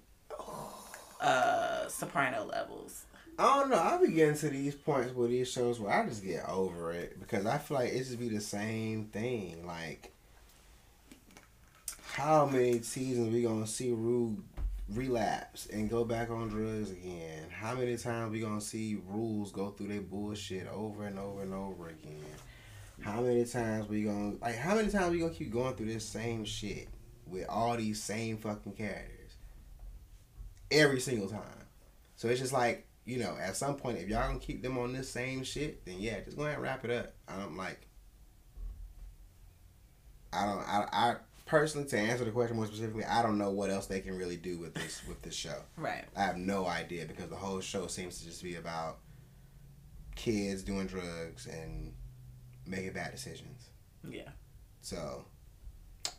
[1.21, 3.05] uh soprano levels.
[3.39, 3.79] I don't know.
[3.79, 7.19] I be getting to these points with these shows where I just get over it
[7.19, 9.67] because I feel like it just be the same thing.
[9.67, 10.13] Like,
[12.13, 14.37] how many seasons we gonna see Rue
[14.95, 17.45] relapse and go back on drugs again?
[17.51, 21.55] How many times we gonna see rules go through their bullshit over and over and
[21.55, 22.25] over again?
[23.01, 24.57] How many times we gonna like?
[24.57, 26.89] How many times we gonna keep going through this same shit
[27.27, 29.37] with all these same fucking characters
[30.71, 31.67] every single time?
[32.17, 34.93] So it's just like you know, at some point, if y'all gonna keep them on
[34.93, 37.13] this same shit, then yeah, just go ahead and wrap it up.
[37.27, 37.87] I don't like.
[40.33, 40.61] I don't.
[40.61, 41.17] I, I
[41.51, 44.37] personally, to answer the question more specifically, I don't know what else they can really
[44.37, 45.63] do with this with this show.
[45.77, 46.05] Right.
[46.17, 48.99] I have no idea because the whole show seems to just be about
[50.15, 51.93] kids doing drugs and
[52.67, 53.71] making bad decisions.
[54.09, 54.29] Yeah.
[54.83, 55.25] So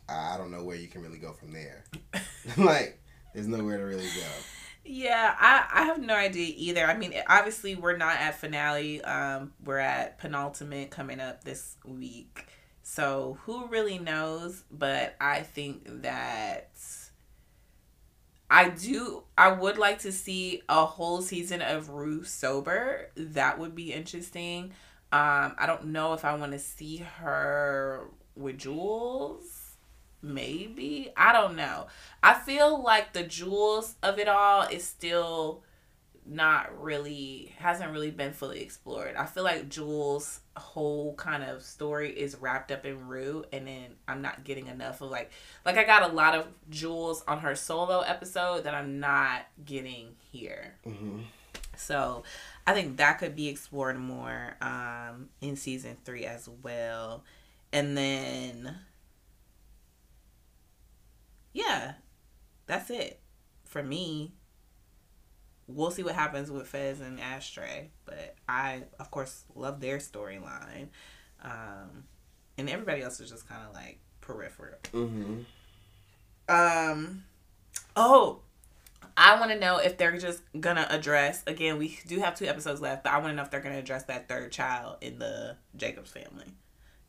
[0.08, 1.84] I don't know where you can really go from there.
[2.58, 3.00] like,
[3.32, 4.26] there's nowhere to really go.
[4.84, 6.84] Yeah, I, I have no idea either.
[6.84, 9.02] I mean, obviously we're not at finale.
[9.02, 12.46] Um, we're at penultimate coming up this week.
[12.82, 14.64] So who really knows?
[14.70, 16.70] But I think that
[18.50, 19.22] I do.
[19.38, 23.10] I would like to see a whole season of Rue sober.
[23.16, 24.72] That would be interesting.
[25.10, 29.62] Um, I don't know if I want to see her with Jules
[30.22, 31.86] maybe i don't know
[32.22, 35.62] i feel like the Jules of it all is still
[36.24, 42.10] not really hasn't really been fully explored i feel like jules whole kind of story
[42.10, 45.30] is wrapped up in rue and then i'm not getting enough of like
[45.64, 50.08] like i got a lot of jules on her solo episode that i'm not getting
[50.30, 51.20] here mm-hmm.
[51.76, 52.22] so
[52.66, 57.24] i think that could be explored more um in season three as well
[57.72, 58.76] and then
[61.52, 61.94] yeah,
[62.66, 63.20] that's it
[63.64, 64.32] for me.
[65.68, 70.88] We'll see what happens with Fez and Ashtray, but I, of course, love their storyline,
[71.42, 72.04] um,
[72.58, 74.78] and everybody else is just kind of like peripheral.
[74.92, 75.40] Mm-hmm.
[76.48, 77.24] Um.
[77.94, 78.40] Oh,
[79.16, 81.78] I want to know if they're just gonna address again.
[81.78, 84.04] We do have two episodes left, but I want to know if they're gonna address
[84.04, 86.52] that third child in the Jacobs family,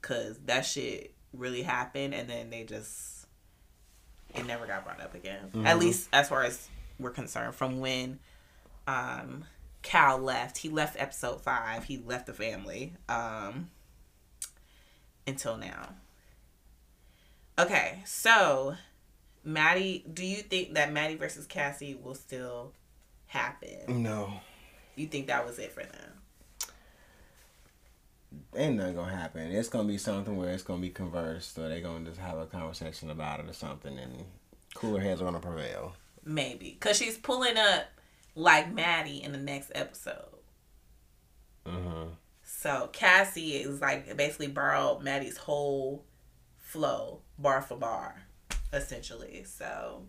[0.02, 3.26] cause that shit really happened, and then they just
[4.36, 5.46] it never got brought up again.
[5.48, 5.68] Mm-hmm.
[5.68, 6.68] At least as far as
[7.00, 8.20] we're concerned, from when
[8.88, 9.46] um,
[9.82, 11.86] Cal left, he left episode five.
[11.86, 13.70] He left the family um,
[15.28, 15.90] until now.
[17.60, 18.76] Okay, so
[19.44, 22.74] Maddie, do you think that Maddie versus Cassie will still
[23.28, 24.02] happen?
[24.02, 24.34] No.
[24.96, 26.14] You think that was it for them?
[28.56, 29.52] ain't nothing gonna happen.
[29.52, 32.46] It's gonna be something where it's gonna be conversed, or they're gonna just have a
[32.46, 34.26] conversation about it or something, and
[34.74, 35.96] cooler heads are gonna prevail.
[36.26, 37.86] Maybe, cause she's pulling up
[38.36, 40.40] like Maddie in the next episode.
[41.66, 42.10] Mm-hmm.
[42.44, 46.04] So Cassie is like basically borrowed Maddie's whole
[46.58, 48.24] flow, bar for bar,
[48.72, 49.44] essentially.
[49.46, 50.04] So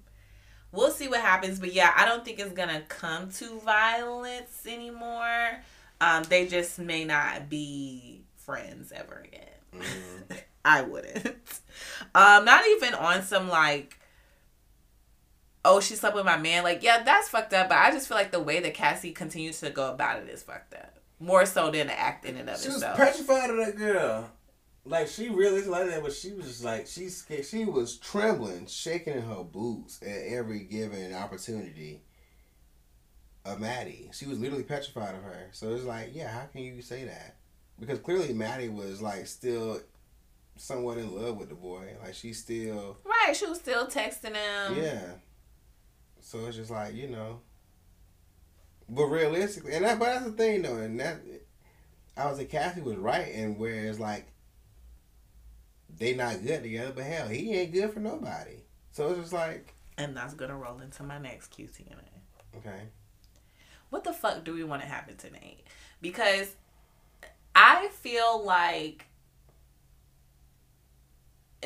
[0.72, 1.60] we'll see what happens.
[1.60, 5.62] But yeah, I don't think it's gonna come to violence anymore.
[6.00, 9.84] Um, they just may not be friends ever again.
[10.30, 10.38] Mm.
[10.64, 11.36] I wouldn't.
[12.14, 13.98] Um, not even on some like,
[15.64, 16.62] oh, she slept with my man.
[16.62, 17.68] Like, yeah, that's fucked up.
[17.68, 20.42] But I just feel like the way that Cassie continues to go about it is
[20.42, 20.98] fucked up.
[21.20, 22.96] More so than the act in and of she itself.
[22.96, 24.30] She was petrified of that girl.
[24.86, 29.14] Like she really like that, but she was just like she's she was trembling, shaking
[29.14, 32.02] in her boots at every given opportunity
[33.46, 34.10] of Maddie.
[34.12, 35.48] She was literally petrified of her.
[35.52, 37.36] So it's like, yeah, how can you say that?
[37.80, 39.80] Because clearly Maddie was like still
[40.56, 41.94] somewhat in love with the boy.
[42.02, 44.76] Like she still Right, she was still texting him.
[44.76, 45.12] Yeah.
[46.24, 47.40] So it's just like, you know.
[48.88, 51.20] But realistically and that but that's the thing though, and that
[52.16, 54.26] I was like Kathy was right and whereas like
[55.96, 58.56] they not good together, but hell, he ain't good for nobody.
[58.92, 62.58] So it's just like And that's gonna roll into my next QTNA.
[62.58, 62.82] Okay
[63.94, 65.64] what the fuck do we want to happen to Nate?
[66.02, 66.56] Because
[67.54, 69.06] I feel like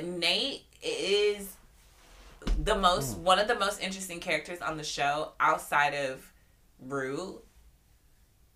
[0.02, 1.56] Nate is
[2.58, 3.22] the most mm.
[3.22, 6.32] one of the most interesting characters on the show outside of
[6.80, 7.42] Rue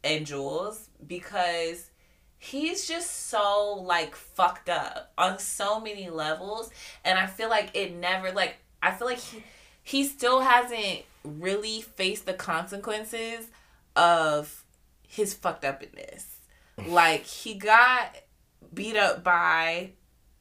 [0.05, 1.91] and Jules because
[2.39, 6.71] he's just so like fucked up on so many levels
[7.05, 9.43] and I feel like it never like I feel like he
[9.83, 13.49] he still hasn't really faced the consequences
[13.97, 14.65] of
[15.07, 16.39] his fucked upness.
[16.87, 18.17] like he got
[18.73, 19.91] beat up by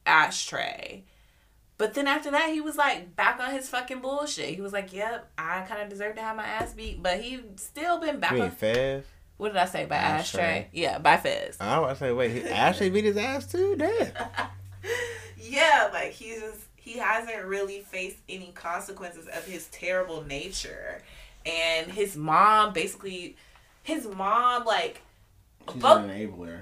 [0.06, 1.04] Ashtray.
[1.82, 4.54] But then after that, he was like back on his fucking bullshit.
[4.54, 7.40] He was like, "Yep, I kind of deserve to have my ass beat," but he
[7.56, 8.50] still been back You mean on.
[8.52, 9.04] Fez?
[9.36, 10.40] What did I say by Ashtray.
[10.42, 10.68] Ashtray?
[10.72, 11.56] Yeah, by Fez.
[11.58, 13.74] I was about to say, wait, he actually beat his ass too?
[13.74, 14.12] Damn.
[15.40, 21.02] yeah, like he's just he hasn't really faced any consequences of his terrible nature.
[21.44, 23.34] And his mom basically
[23.82, 25.00] his mom like
[25.72, 26.60] She's But- an enabler.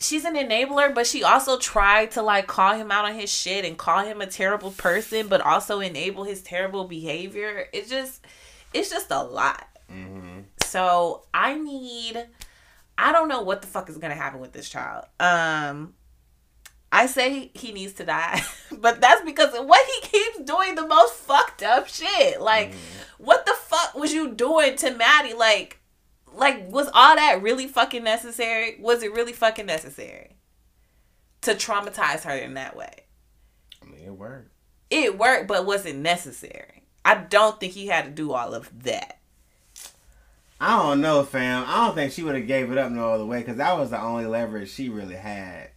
[0.00, 3.64] She's an enabler, but she also tried to like call him out on his shit
[3.64, 7.66] and call him a terrible person, but also enable his terrible behavior.
[7.72, 8.24] It's just
[8.72, 9.66] it's just a lot.
[9.90, 10.40] Mm-hmm.
[10.64, 12.26] So I need
[12.98, 15.04] I don't know what the fuck is gonna happen with this child.
[15.20, 15.94] Um
[16.92, 20.86] I say he needs to die, but that's because of what he keeps doing the
[20.86, 22.40] most fucked up shit.
[22.40, 22.72] Like,
[23.18, 25.34] what the fuck was you doing to Maddie?
[25.34, 25.80] Like,
[26.36, 28.76] like was all that really fucking necessary?
[28.80, 30.36] Was it really fucking necessary
[31.42, 33.04] to traumatize her in that way?
[33.82, 34.50] I mean, it worked.
[34.90, 36.84] It worked, but wasn't necessary?
[37.04, 39.18] I don't think he had to do all of that.
[40.60, 41.64] I don't know, fam.
[41.66, 43.90] I don't think she would have gave it up no other way because that was
[43.90, 45.70] the only leverage she really had.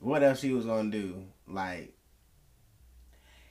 [0.00, 1.24] What else she was gonna do?
[1.46, 1.94] Like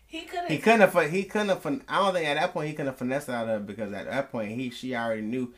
[0.08, 0.50] He couldn't.
[0.50, 1.12] he couldn't have.
[1.12, 1.66] He couldn't have.
[1.88, 4.06] I don't think at that point he couldn't have finessed out of her because at
[4.10, 5.54] that point he she already knew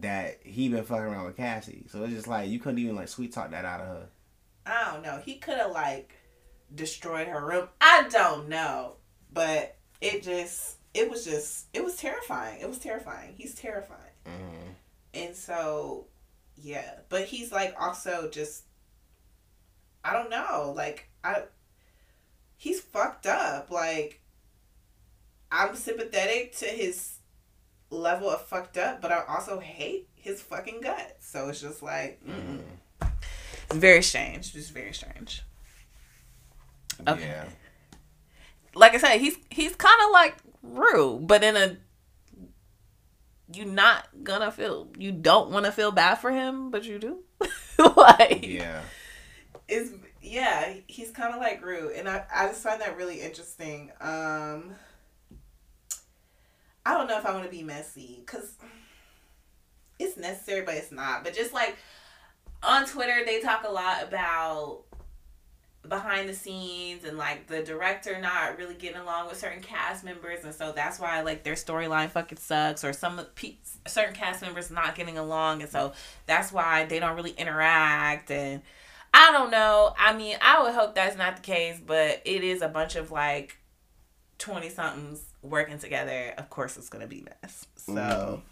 [0.00, 1.86] that he been fucking around with Cassie.
[1.90, 4.06] So it's just like you couldn't even like sweet talk that out of her.
[4.66, 5.20] I don't know.
[5.24, 6.14] He could have like
[6.74, 7.68] destroyed her room.
[7.80, 8.94] I don't know,
[9.32, 12.60] but it just it was just it was terrifying.
[12.60, 13.34] It was terrifying.
[13.36, 14.70] He's terrifying, Mm-hmm.
[15.14, 16.06] and so
[16.56, 16.90] yeah.
[17.08, 18.64] But he's like also just
[20.04, 20.72] I don't know.
[20.76, 21.42] Like I
[22.56, 23.70] he's fucked up.
[23.70, 24.20] Like
[25.52, 27.15] I'm sympathetic to his
[27.90, 31.28] level of fucked up, but I also hate his fucking guts.
[31.30, 32.20] So it's just like.
[32.26, 32.60] Mm-mm.
[33.68, 34.52] It's very strange.
[34.52, 35.42] Just very strange.
[37.06, 37.26] Okay.
[37.26, 37.44] Yeah.
[38.74, 41.76] Like I said, he's he's kind of like Rue, but in a
[43.52, 47.18] you're not gonna feel you don't want to feel bad for him, but you do.
[47.96, 48.82] like Yeah.
[49.68, 49.90] it's
[50.22, 53.92] yeah, he's kind of like Rue, and I I just find that really interesting.
[54.00, 54.74] Um,
[56.86, 58.54] I don't know if I want to be messy because
[59.98, 61.24] it's necessary, but it's not.
[61.24, 61.76] But just like
[62.62, 64.82] on Twitter, they talk a lot about
[65.88, 70.44] behind the scenes and like the director not really getting along with certain cast members
[70.44, 73.54] and so that's why like their storyline fucking sucks or some pe-
[73.86, 75.92] certain cast members not getting along and so
[76.26, 78.62] that's why they don't really interact and
[79.14, 79.94] I don't know.
[79.96, 83.12] I mean, I would hope that's not the case, but it is a bunch of
[83.12, 83.56] like
[84.38, 86.34] 20 somethings working together.
[86.36, 87.66] Of course, it's to be mess.
[87.76, 88.42] So Mhm.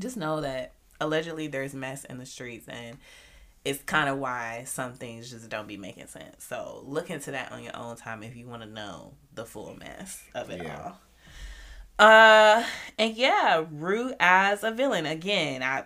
[0.00, 2.98] just know that allegedly there's mess in the streets and
[3.64, 6.44] it's kind of why some things just don't be making sense.
[6.44, 9.74] So look into that on your own time if you want to know the full
[9.76, 10.92] mess of it Yeah.
[11.98, 12.06] all.
[12.06, 12.64] Uh,
[12.96, 15.62] and yeah, Rue as a villain again.
[15.62, 15.84] I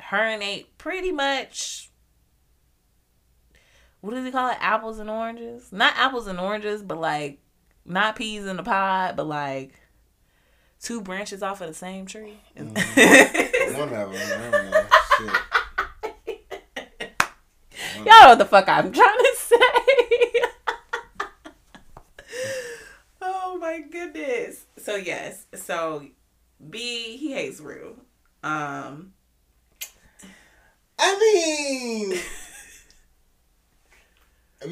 [0.00, 1.90] her and Nate pretty much
[4.02, 4.58] what does he call it?
[4.60, 5.72] Apples and oranges?
[5.72, 7.40] Not apples and oranges, but like
[7.86, 9.72] not peas in the pod, but like
[10.80, 12.38] two branches off of the same tree.
[12.56, 14.12] One of them.
[14.14, 14.86] I don't know.
[15.18, 15.32] Shit.
[17.96, 19.56] Y'all know what the fuck I'm trying to say.
[23.22, 24.66] oh my goodness.
[24.78, 26.06] So yes, so
[26.70, 27.96] B he hates Rue.
[28.42, 29.12] Um
[30.98, 32.18] I mean,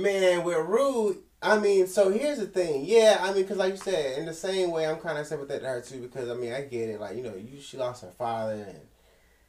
[0.02, 2.84] man, with Rue, I mean, so here's the thing.
[2.86, 5.62] Yeah, I mean, because like you said, in the same way, I'm kind of sympathetic
[5.62, 6.00] to her too.
[6.00, 7.00] Because I mean, I get it.
[7.00, 8.80] Like you know, you she lost her father and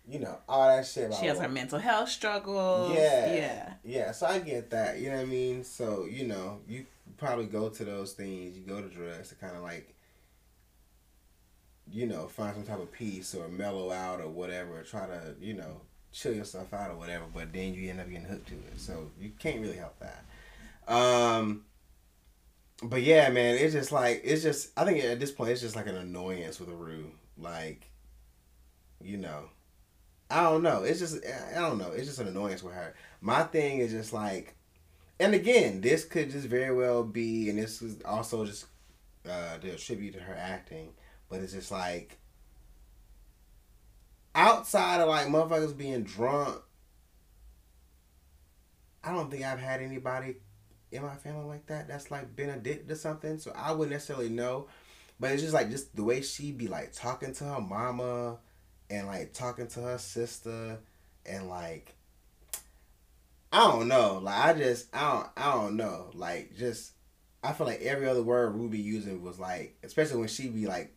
[0.07, 1.05] you know all that shit.
[1.05, 2.93] about she has her mental health struggles.
[2.93, 3.33] Yeah.
[3.33, 3.73] Yeah.
[3.83, 4.99] Yeah, so I get that.
[4.99, 5.63] You know what I mean?
[5.63, 6.85] So, you know, you
[7.17, 9.95] probably go to those things, you go to drugs to kind of like,
[11.89, 15.35] you know, find some type of peace or mellow out or whatever, or try to,
[15.39, 15.81] you know,
[16.11, 18.77] chill yourself out or whatever, but then you end up getting hooked to it.
[18.79, 20.25] So you can't really help that.
[20.93, 21.63] Um,
[22.83, 25.75] but yeah, man, it's just like, it's just, I think at this point, it's just
[25.75, 27.11] like an annoyance with a Rue.
[27.37, 27.87] Like,
[29.01, 29.49] you know,
[30.29, 30.83] I don't know.
[30.83, 31.17] It's just,
[31.55, 31.91] I don't know.
[31.91, 32.93] It's just an annoyance with her
[33.25, 34.55] my thing is just like
[35.19, 38.65] and again this could just very well be and this is also just
[39.27, 40.93] uh the tribute to her acting
[41.27, 42.19] but it's just like
[44.35, 46.61] outside of like motherfuckers being drunk
[49.03, 50.35] i don't think i've had anybody
[50.91, 54.29] in my family like that that's like been addicted to something so i wouldn't necessarily
[54.29, 54.67] know
[55.19, 58.37] But it's just like just the way she be like talking to her mama
[58.89, 60.77] and like talking to her sister
[61.25, 61.95] and like
[63.51, 64.19] I don't know.
[64.21, 66.11] Like I just I don't I don't know.
[66.13, 66.91] Like just
[67.41, 70.93] I feel like every other word Ruby using was like especially when she be like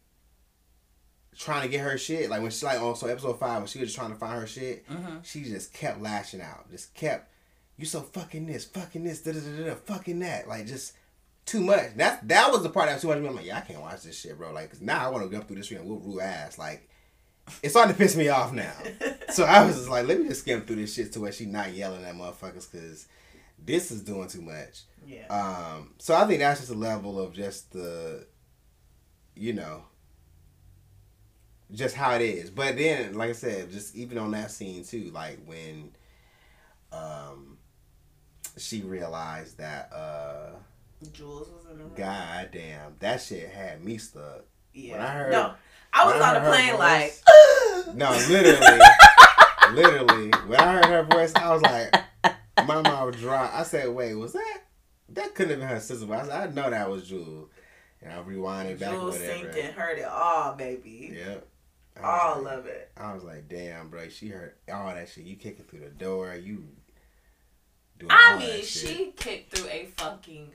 [1.37, 2.29] trying to get her shit.
[2.31, 4.47] Like when she like also episode five when she was just trying to find her
[4.47, 5.19] shit, Mm-hmm.
[5.23, 6.69] she just kept lashing out.
[6.71, 7.31] Just kept
[7.79, 10.47] you so fucking this, fucking this, da da da da, fucking that.
[10.49, 10.93] Like just
[11.47, 11.95] too much.
[11.97, 13.19] That that was the part that was too much.
[13.19, 14.53] I'm like, yeah, I can't watch this shit, bro.
[14.53, 16.59] Like, cause now I want to go through this shit and whoop Rue ass.
[16.59, 16.89] Like,
[17.63, 18.75] it's starting to piss me off now.
[19.31, 21.45] So I was just like, let me just skim through this shit to where she
[21.45, 23.07] not yelling at motherfuckers, cause
[23.63, 24.85] this is doing too much.
[25.07, 25.27] yeah.
[25.29, 28.27] Um, so I think that's just a level of just the,
[29.37, 29.83] you know,
[31.73, 32.49] just how it is.
[32.49, 35.91] But then, like I said, just even on that scene too, like when,
[36.91, 37.58] um,
[38.59, 40.51] she realized that, uh,
[41.13, 41.93] Jules was in the room.
[41.97, 44.45] god damn, that shit had me stuck.
[44.75, 44.93] Yeah.
[44.93, 45.55] When I heard- no,
[45.93, 47.13] I was on the plane like.
[47.13, 48.81] voice- No, literally,
[49.73, 50.31] literally.
[50.47, 51.95] When I heard her voice, I was like,
[52.67, 53.51] my mouth dry.
[53.53, 54.59] I said, "Wait, was that?
[55.11, 57.49] That couldn't have been her sister." But I said, "I know that was Jules."
[58.03, 61.13] And I rewinded back Jules synced and heard it all, baby.
[61.17, 61.47] Yep.
[62.03, 62.91] All like- of it.
[62.97, 65.25] I was like, "Damn, bro, she heard all that shit.
[65.25, 66.35] You kicking through the door.
[66.35, 66.65] You
[67.99, 70.53] doing I all mean, that shit." she kicked through a fucking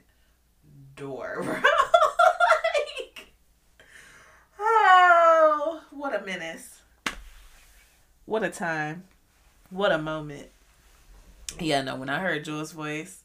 [0.95, 1.53] door, bro.
[1.53, 3.33] like,
[4.59, 6.81] oh, what a menace.
[8.25, 9.03] What a time.
[9.69, 10.49] What a moment.
[11.59, 13.21] Yeah, no, when I heard Jules' voice,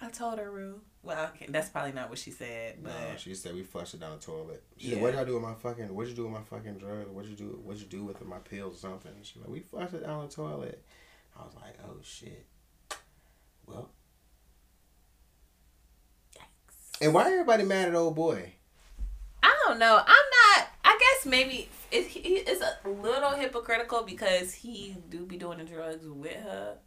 [0.00, 0.80] I told her, Rue.
[1.02, 4.00] Well, okay, that's probably not what she said, No, but she said we flushed it
[4.00, 4.62] down the toilet.
[4.78, 4.94] She Yeah.
[4.94, 5.92] said, "What did I do with my fucking?
[5.92, 7.10] What'd you do with my fucking drugs?
[7.10, 7.60] What'd you do?
[7.64, 10.32] What'd you do with my pills or something?" She like, "We flushed it down the
[10.32, 10.80] toilet."
[11.36, 12.46] I was like, "Oh shit."
[13.66, 13.90] Well,
[16.36, 17.00] Yikes.
[17.00, 18.54] and why are everybody mad at old boy?
[19.42, 19.96] I don't know.
[19.98, 20.68] I'm not.
[20.84, 25.64] I guess maybe it, he is a little hypocritical because he do be doing the
[25.64, 26.78] drugs with her.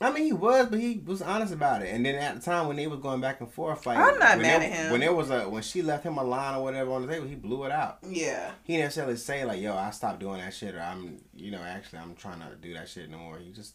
[0.00, 1.94] I mean, he was, but he was honest about it.
[1.94, 4.36] And then at the time when they was going back and forth, like I'm not
[4.38, 4.90] when mad there- at him.
[4.90, 7.28] When there was a when she left him a line or whatever on the table,
[7.28, 7.98] he blew it out.
[8.02, 8.50] Yeah.
[8.64, 11.62] He didn't necessarily say like, "Yo, I stopped doing that shit," or "I'm, you know,
[11.62, 13.74] actually I'm trying not to do that shit no more." He just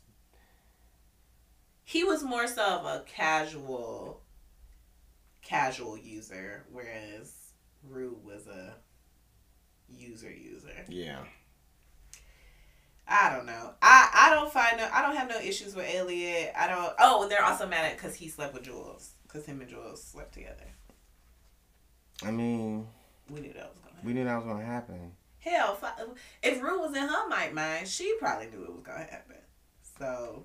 [1.89, 4.21] He was more so of a casual,
[5.41, 7.33] casual user, whereas
[7.83, 8.75] Rue was a
[9.91, 10.85] user user.
[10.87, 11.23] yeah.
[13.07, 13.73] I don't know.
[13.81, 14.87] I I don't find no.
[14.93, 16.51] I don't have no issues with Elliot.
[16.55, 16.93] I don't.
[16.99, 19.13] Oh, and they're also mad at because he slept with Jules.
[19.23, 20.67] Because him and Jules slept together.
[22.23, 22.85] I mean,
[23.31, 24.05] We knew that was gonna happen.
[24.07, 25.11] we knew that was gonna happen.
[25.39, 25.79] Hell,
[26.43, 29.37] if Rue was in her might mind, she probably knew it was gonna happen.
[29.97, 30.43] So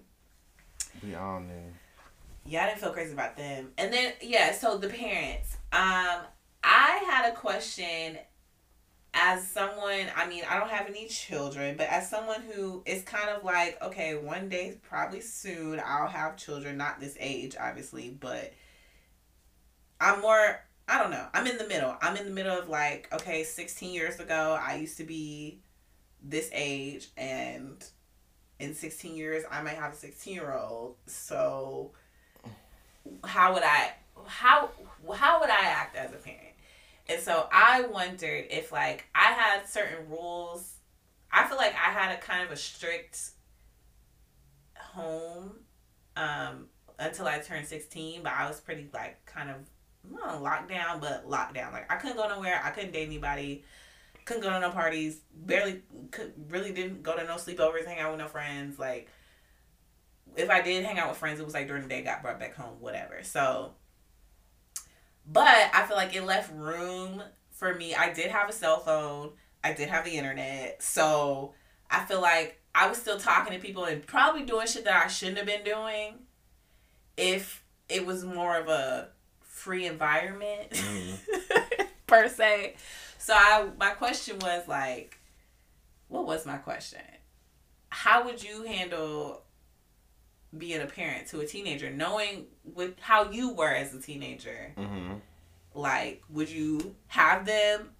[1.02, 1.72] We all knew.
[2.46, 3.72] yeah, I didn't feel crazy about them.
[3.78, 5.56] And then yeah, so the parents.
[5.72, 6.20] Um,
[6.62, 8.18] I had a question.
[9.16, 13.28] As someone, I mean, I don't have any children, but as someone who is kind
[13.28, 16.76] of like, okay, one day, probably soon, I'll have children.
[16.76, 18.52] Not this age, obviously, but
[20.00, 20.60] I'm more.
[20.88, 21.26] I don't know.
[21.32, 21.96] I'm in the middle.
[22.02, 25.60] I'm in the middle of like, okay, 16 years ago, I used to be
[26.20, 27.82] this age, and
[28.58, 30.96] in 16 years, I might have a 16 year old.
[31.06, 31.92] So,
[33.24, 33.92] how would I,
[34.26, 34.70] how,
[35.14, 36.54] how would I act as a parent?
[37.08, 40.74] And so I wondered if like I had certain rules.
[41.30, 43.30] I feel like I had a kind of a strict
[44.78, 45.52] home
[46.16, 46.66] um,
[46.98, 49.56] until I turned 16, but I was pretty like kind of
[50.10, 51.72] not on lockdown, but lockdown.
[51.72, 52.60] Like I couldn't go nowhere.
[52.64, 53.64] I couldn't date anybody.
[54.24, 55.20] Couldn't go to no parties.
[55.34, 57.84] Barely could really didn't go to no sleepovers.
[57.86, 58.78] Hang out with no friends.
[58.78, 59.08] Like
[60.36, 62.02] if I did hang out with friends, it was like during the day.
[62.02, 62.76] Got brought back home.
[62.80, 63.20] Whatever.
[63.22, 63.72] So,
[65.26, 67.94] but I feel like it left room for me.
[67.94, 69.32] I did have a cell phone.
[69.62, 70.82] I did have the internet.
[70.82, 71.54] So
[71.90, 75.08] I feel like I was still talking to people and probably doing shit that I
[75.08, 76.14] shouldn't have been doing
[77.16, 79.08] if it was more of a
[79.40, 81.86] free environment Mhm.
[82.06, 82.74] per se.
[83.24, 85.18] So I my question was like
[86.08, 87.00] what was my question?
[87.88, 89.40] How would you handle
[90.58, 92.44] being a parent to a teenager knowing
[92.74, 94.74] with how you were as a teenager?
[94.76, 95.14] Mm-hmm.
[95.72, 97.92] Like would you have them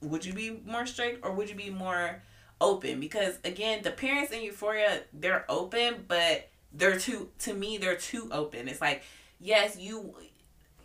[0.00, 2.22] would you be more strict or would you be more
[2.62, 7.96] open because again the parents in euphoria they're open but they're too to me they're
[7.96, 9.02] too open it's like
[9.38, 10.14] yes you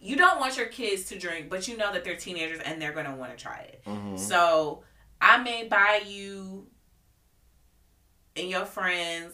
[0.05, 2.93] you don't want your kids to drink but you know that they're teenagers and they're
[2.93, 4.17] going to want to try it Mm-hmm.
[4.17, 4.83] so
[5.19, 6.67] i may buy you
[8.35, 9.33] and your friends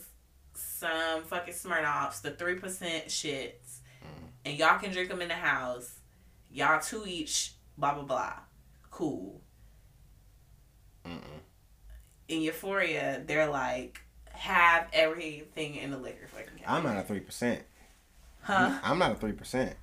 [0.54, 2.62] some fucking smirnoffs the 3%
[3.08, 4.28] shits Mm.
[4.46, 6.00] and y'all can drink them in the house
[6.52, 8.34] y'all two each blah blah blah
[8.90, 9.42] cool.
[11.06, 11.20] Mm-mm.
[12.28, 14.02] In Euphoria, they're like
[14.32, 16.68] have everything in the liquor fucking cabinet.
[16.68, 17.62] I'm not a three percent.
[18.42, 18.80] huh?
[18.84, 19.76] I'm not a three percent.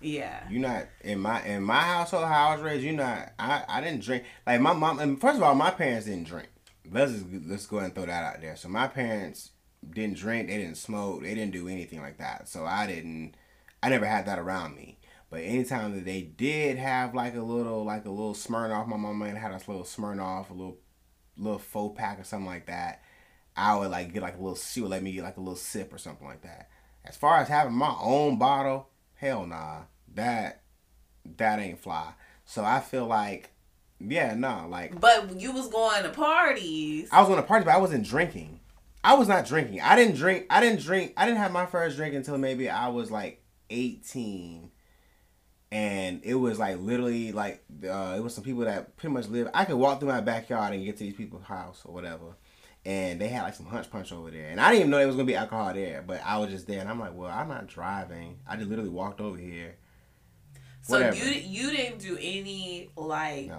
[0.00, 0.46] Yeah.
[0.48, 2.84] You're not in my in my household how I was raised.
[2.84, 3.32] You're not.
[3.38, 4.24] I I didn't drink.
[4.46, 4.98] Like my mom.
[4.98, 6.48] And first of all, my parents didn't drink.
[6.90, 8.56] Let's just, let's go and throw that out there.
[8.56, 9.50] So my parents
[9.88, 10.48] didn't drink.
[10.48, 11.22] They didn't smoke.
[11.22, 12.48] They didn't do anything like that.
[12.48, 13.34] So I didn't.
[13.82, 14.98] I never had that around me.
[15.30, 19.20] But anytime that they did have like a little like a little Smirnoff, my mom
[19.20, 20.78] had a little Smirnoff, a little
[21.36, 23.02] little faux pack or something like that.
[23.56, 24.56] I would like get like a little.
[24.56, 26.70] She would let me get like a little sip or something like that.
[27.04, 28.88] As far as having my own bottle,
[29.18, 29.82] hell nah.
[30.14, 30.62] That
[31.36, 32.14] that ain't fly.
[32.44, 33.50] So I feel like,
[34.00, 34.66] yeah, nah.
[34.66, 37.08] Like But you was going to parties.
[37.12, 38.60] I was on a party, but I wasn't drinking.
[39.04, 39.80] I was not drinking.
[39.80, 40.46] I didn't drink.
[40.50, 41.12] I didn't drink.
[41.16, 44.70] I didn't have my first drink until maybe I was like eighteen,
[45.70, 49.48] and it was like literally like uh, it was some people that pretty much live.
[49.54, 52.36] I could walk through my backyard and get to these people's house or whatever,
[52.88, 55.06] and they had like some hunch punch over there, and I didn't even know there
[55.06, 57.48] was gonna be alcohol there, but I was just there, and I'm like, well, I'm
[57.48, 58.38] not driving.
[58.48, 59.76] I just literally walked over here.
[60.80, 61.16] so whatever.
[61.16, 63.58] you you didn't do any like No.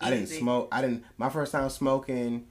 [0.00, 0.68] I didn't smoke.
[0.72, 1.04] I didn't.
[1.18, 2.46] My first time smoking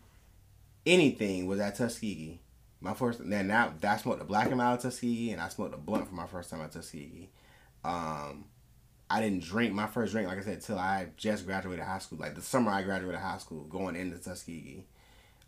[0.86, 2.42] anything was at Tuskegee.
[2.80, 5.78] My first then now I smoked a black and mild Tuskegee, and I smoked a
[5.78, 7.32] blunt for my first time at Tuskegee.
[7.84, 8.46] Um,
[9.10, 12.20] I didn't drink my first drink, like I said, till I just graduated high school.
[12.20, 14.86] Like the summer I graduated high school, going into Tuskegee.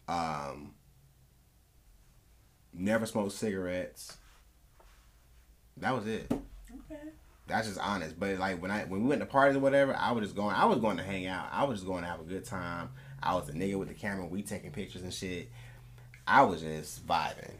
[0.07, 0.73] Um,
[2.73, 4.17] never smoked cigarettes.
[5.77, 6.31] That was it.
[6.31, 7.01] Okay.
[7.47, 8.19] That's just honest.
[8.19, 10.55] But like when I when we went to parties or whatever, I was just going.
[10.55, 11.47] I was going to hang out.
[11.51, 12.89] I was just going to have a good time.
[13.21, 14.25] I was a nigga with the camera.
[14.25, 15.49] We taking pictures and shit.
[16.27, 17.51] I was just vibing.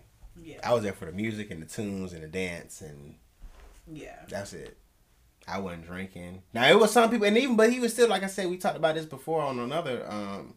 [0.42, 0.60] Yeah.
[0.64, 3.16] I was there for the music and the tunes and the dance and
[3.92, 4.16] Yeah.
[4.30, 4.78] that's it.
[5.48, 6.44] I wasn't drinking.
[6.54, 8.48] Now it was some people, and even but he was still like I said.
[8.50, 10.54] We talked about this before on another um,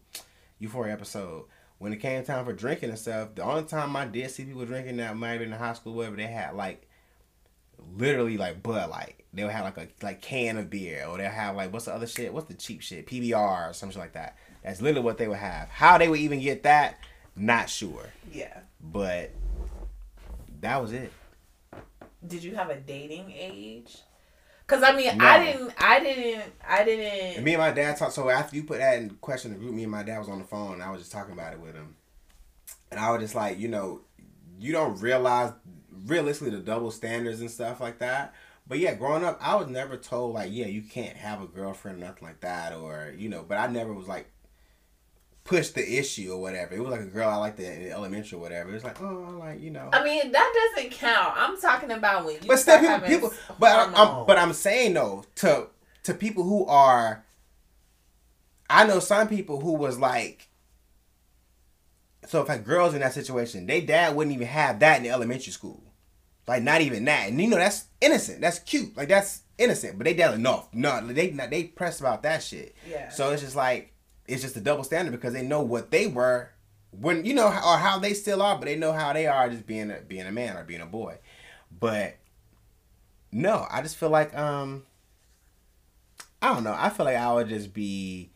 [0.59, 1.45] Euphoria episode.
[1.77, 4.65] When it came time for drinking and stuff, the only time I did see people
[4.65, 6.87] drinking that might have been in high school, whatever, they had like
[7.97, 9.15] literally like Bud Light.
[9.33, 11.93] They would have like a like can of beer, or they'll have like what's the
[11.93, 12.33] other shit?
[12.33, 13.07] What's the cheap shit?
[13.07, 14.37] PBR or something like that.
[14.63, 15.69] That's literally what they would have.
[15.69, 16.97] How they would even get that,
[17.35, 18.09] not sure.
[18.31, 18.59] Yeah.
[18.81, 19.31] But
[20.61, 21.11] that was it.
[22.25, 23.97] Did you have a dating age?
[24.67, 25.25] Cause I mean, No.
[25.25, 27.43] I didn't, I didn't, I didn't.
[27.43, 28.13] me and my dad talked.
[28.13, 30.39] So after you put that in question, the group, me and my dad was on
[30.39, 30.73] the phone.
[30.73, 31.95] And I was just talking about it with him,
[32.89, 34.01] and I was just like, you know,
[34.59, 35.53] you don't realize
[36.05, 38.33] realistically the double standards and stuff like that.
[38.67, 42.01] But yeah, growing up, I was never told like, yeah, you can't have a girlfriend
[42.01, 43.45] or nothing like that, or you know.
[43.47, 44.31] But I never was like
[45.45, 46.75] push the issue or whatever.
[46.75, 48.71] It was like a girl I liked in elementary or whatever.
[48.71, 49.89] It was like, oh, I like you know.
[49.93, 51.33] I mean, that doesn't count.
[51.37, 52.47] I'm talking about when you.
[52.47, 55.67] But still, people, people, but I'm, I'm, but I'm saying though to
[56.03, 57.23] to people who are,
[58.69, 60.49] I know some people who was like,
[62.27, 65.53] so if like girls in that situation, they dad wouldn't even have that in elementary
[65.53, 65.83] school,
[66.47, 70.05] like not even that, and you know that's innocent, that's cute, like that's innocent, but
[70.05, 72.75] they dad like no, no, they not they pressed about that shit.
[72.89, 73.09] Yeah.
[73.09, 73.94] So it's just like
[74.27, 76.51] it's just a double standard because they know what they were
[76.91, 79.65] when you know or how they still are, but they know how they are just
[79.67, 81.17] being a being a man or being a boy.
[81.77, 82.17] But
[83.31, 84.85] no, I just feel like um
[86.41, 86.75] I don't know.
[86.77, 88.29] I feel like I would just be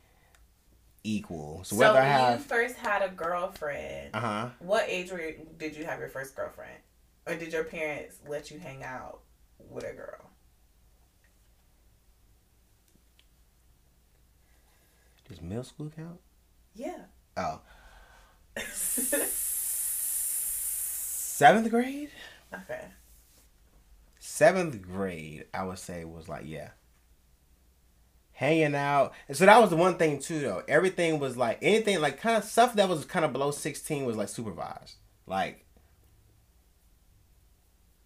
[1.04, 1.64] equal.
[1.64, 4.50] So So whether when I you first had a girlfriend, uh huh.
[4.60, 6.78] what age were, did you have your first girlfriend,
[7.28, 9.20] or did your parents let you hang out
[9.70, 10.29] with a girl?
[15.30, 16.20] Does middle school count?
[16.76, 17.06] Yeah.
[17.38, 17.62] Oh.
[21.38, 22.10] Seventh grade?
[22.54, 22.86] Okay.
[24.20, 26.70] seventh grade, I would say was like, yeah.
[28.34, 29.14] Hanging out.
[29.28, 30.64] And so that was the one thing too though.
[30.68, 34.16] Everything was like anything like kind of stuff that was kind of below 16 was
[34.18, 34.96] like supervised.
[35.28, 35.66] Like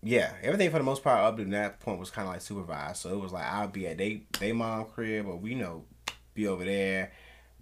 [0.02, 2.98] yeah, everything for the most part up to that point was kind of like supervised.
[2.98, 5.86] So it was like I'll be at they they mom crib or we know
[6.34, 7.12] be over there.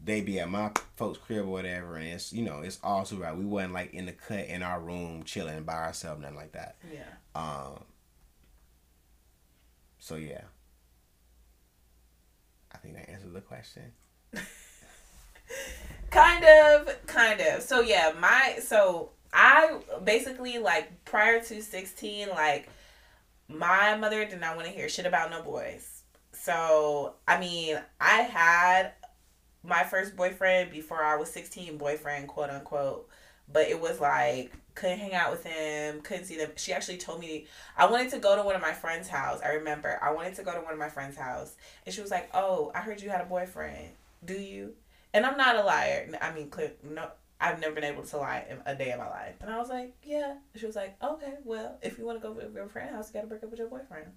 [0.03, 3.37] They be at my folks crib or whatever, and it's you know it's all supervised.
[3.37, 6.77] We wasn't like in the cut in our room chilling by ourselves, nothing like that.
[6.91, 7.01] Yeah.
[7.35, 7.83] Um.
[9.99, 10.41] So yeah,
[12.73, 13.91] I think that answers the question.
[16.11, 22.67] kind of kind of so yeah my so i basically like prior to 16 like
[23.47, 25.90] my mother did not want to hear shit about no boys
[26.43, 28.91] so i mean i had
[29.63, 33.07] my first boyfriend before i was 16 boyfriend quote unquote
[33.51, 37.19] but it was like couldn't hang out with him couldn't see them she actually told
[37.19, 37.45] me
[37.77, 40.43] i wanted to go to one of my friends house i remember i wanted to
[40.43, 41.55] go to one of my friends house
[41.85, 43.89] and she was like oh i heard you had a boyfriend
[44.25, 44.73] Do you?
[45.13, 46.07] And I'm not a liar.
[46.21, 46.51] I mean,
[46.83, 47.09] no,
[47.39, 49.35] I've never been able to lie a day in my life.
[49.41, 50.35] And I was like, yeah.
[50.55, 53.13] She was like, okay, well, if you want to go to your friend's house, you
[53.15, 54.07] got to break up with your boyfriend.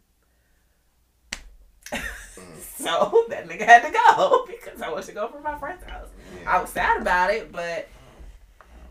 [1.90, 6.08] So that nigga had to go because I wanted to go for my friend's house.
[6.40, 6.56] Yeah.
[6.56, 7.88] I was sad about it, but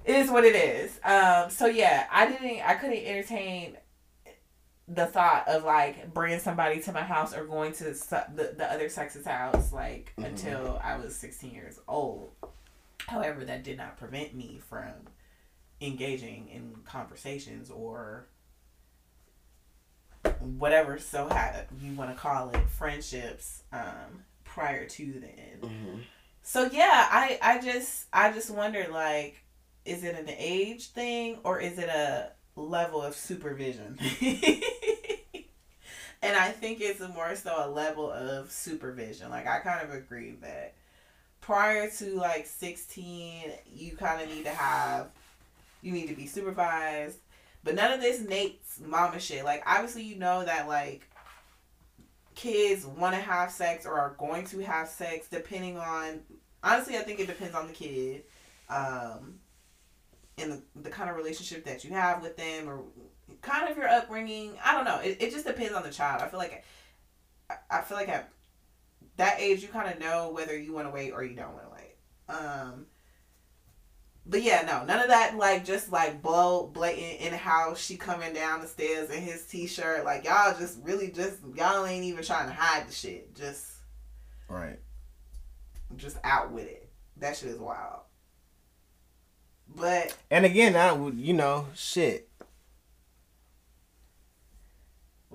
[0.06, 1.00] it is what it is.
[1.04, 3.78] Um, so yeah, I didn't, I couldn't entertain
[4.88, 8.90] the thought of like bringing somebody to my house or going to the, the other
[8.90, 10.26] sex's house like mm-hmm.
[10.26, 12.32] until I was 16 years old.
[13.08, 14.92] However, that did not prevent me from
[15.82, 18.28] engaging in conversations or
[20.44, 25.60] whatever so how you want to call it friendships um prior to then.
[25.62, 26.00] Mm-hmm.
[26.44, 29.44] So yeah, I I just I just wondered like
[29.86, 33.98] is it an age thing or is it a level of supervision?
[36.22, 39.30] and I think it's more so a level of supervision.
[39.30, 40.74] Like I kind of agree that
[41.42, 45.08] prior to like 16, you kind of need to have
[45.82, 47.18] you need to be supervised.
[47.64, 49.46] But none of this Nate's mama shit.
[49.46, 51.10] Like obviously you know that like
[52.36, 56.22] kids want to have sex or are going to have sex depending on
[56.64, 58.24] honestly I think it depends on the kid.
[58.70, 59.40] Um
[60.38, 62.82] and the, the kind of relationship that you have with them or
[63.42, 64.58] kind of your upbringing.
[64.64, 65.00] I don't know.
[65.00, 66.22] It, it just depends on the child.
[66.22, 66.64] I feel like
[67.70, 68.30] I, feel like at
[69.18, 71.66] that age you kind of know whether you want to wait or you don't want
[71.66, 71.96] to wait.
[72.30, 72.86] Um,
[74.26, 75.36] but yeah, no, none of that.
[75.38, 77.80] Like just like blow blatant in house.
[77.80, 80.06] She coming down the stairs in his t shirt.
[80.06, 83.36] Like y'all just really just y'all ain't even trying to hide the shit.
[83.36, 83.66] Just
[84.48, 84.80] right.
[85.98, 86.90] Just out with it.
[87.18, 88.02] That shit is wild.
[89.76, 92.30] But and again, I would you know shit.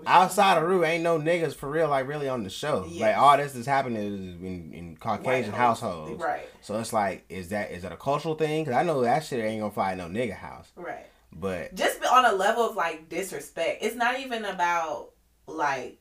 [0.07, 2.87] Outside of Rue, ain't no niggas for real, like really on the show.
[2.89, 3.01] Yes.
[3.01, 4.03] Like all this is happening
[4.43, 6.23] in, in Caucasian households.
[6.23, 6.49] Right.
[6.61, 8.65] So it's like, is that is that a cultural thing?
[8.65, 10.71] Because I know that shit ain't gonna fly no nigga house.
[10.77, 11.07] Right.
[11.33, 15.11] But just on a level of like disrespect, it's not even about
[15.47, 16.01] like.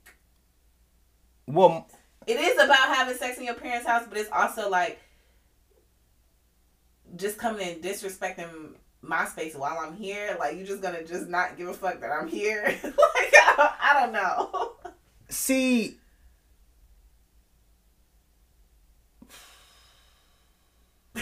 [1.48, 1.88] Well.
[2.26, 4.99] It is about having sex in your parents' house, but it's also like
[7.15, 10.36] just coming and disrespecting my space while I'm here.
[10.40, 12.64] Like you're just gonna just not give a fuck that I'm here.
[12.84, 12.95] like
[13.34, 14.74] I, I don't know.
[15.30, 15.98] See.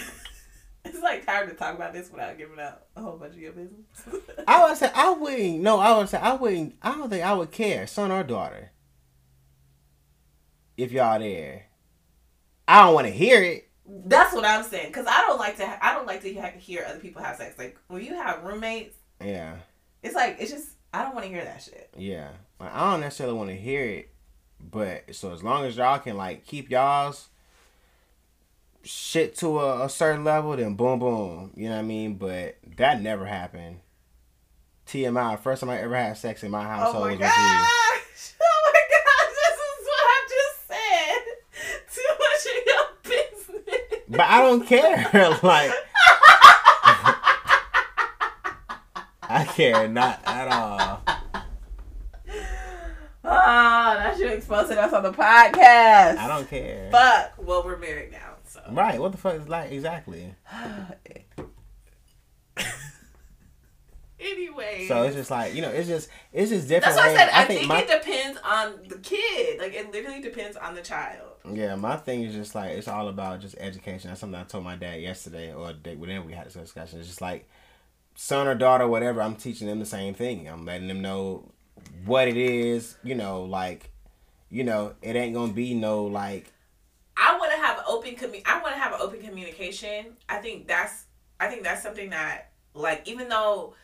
[0.86, 3.54] it's like tired to talk about this without giving out a whole bunch of your
[3.54, 3.86] business.
[4.48, 5.62] I would say I wouldn't.
[5.62, 6.76] No, I would say I wouldn't.
[6.82, 8.72] I don't think I would care, son or daughter.
[10.78, 11.68] If y'all there,
[12.68, 13.70] I don't want to hear it.
[13.88, 14.92] That's what I'm saying.
[14.92, 15.86] Cause I don't like to.
[15.86, 17.58] I don't like to hear other people have sex.
[17.58, 18.96] Like when you have roommates.
[19.24, 19.58] Yeah.
[20.02, 21.90] It's like it's just I don't want to hear that shit.
[21.98, 24.14] Yeah, like, I don't necessarily want to hear it,
[24.62, 27.28] but so as long as y'all can like keep y'all's
[28.84, 31.52] shit to a, a certain level, then boom, boom.
[31.56, 32.16] You know what I mean?
[32.16, 33.80] But that never happened.
[34.88, 35.38] TMI.
[35.40, 37.95] First time I ever had sex in my oh household oh my was with you.
[44.16, 45.10] But I don't care.
[45.44, 45.72] like
[49.24, 51.02] I care not at all.
[53.28, 56.18] Oh, that should exposing us on the podcast.
[56.18, 56.90] I don't care.
[56.92, 57.34] Fuck.
[57.38, 58.62] Well, we're married now, so.
[58.72, 59.00] Right.
[59.00, 60.36] What the fuck is like exactly?
[64.20, 64.86] anyway.
[64.88, 66.96] So it's just like you know, it's just it's just different.
[66.96, 67.30] That's what I said.
[67.34, 69.60] I, I think, think my, it depends on the kid.
[69.60, 71.35] Like it literally depends on the child.
[71.52, 74.10] Yeah, my thing is just like it's all about just education.
[74.10, 77.00] That's something I told my dad yesterday, or whenever we had this discussion.
[77.00, 77.48] It's just like
[78.16, 79.22] son or daughter, whatever.
[79.22, 80.48] I'm teaching them the same thing.
[80.48, 81.52] I'm letting them know
[82.06, 82.98] what it is.
[83.04, 83.92] You know, like
[84.50, 86.52] you know, it ain't gonna be no like.
[87.18, 90.18] I want to have open commu- I want to have an open communication.
[90.28, 91.06] I think that's
[91.40, 93.76] I think that's something that like even though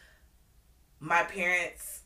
[1.00, 2.02] my parents,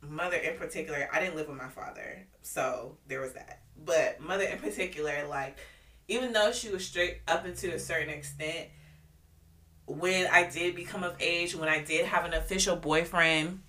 [0.00, 3.62] mother in particular, I didn't live with my father, so there was that.
[3.84, 5.58] But mother in particular, like,
[6.08, 8.68] even though she was straight up into a certain extent,
[9.86, 13.60] when I did become of age, when I did have an official boyfriend,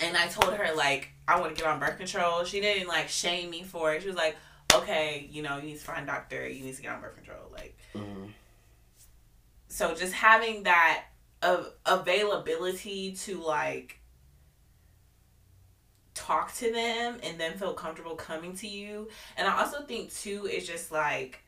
[0.00, 3.08] and I told her like I want to get on birth control, she didn't like
[3.08, 4.02] shame me for it.
[4.02, 4.36] She was like,
[4.74, 6.48] "Okay, you know, you need to find a doctor.
[6.48, 8.26] You need to get on birth control." Like, mm-hmm.
[9.68, 11.04] so just having that
[11.42, 13.99] of availability to like
[16.14, 19.08] talk to them and then feel comfortable coming to you.
[19.36, 21.44] And I also think too is just like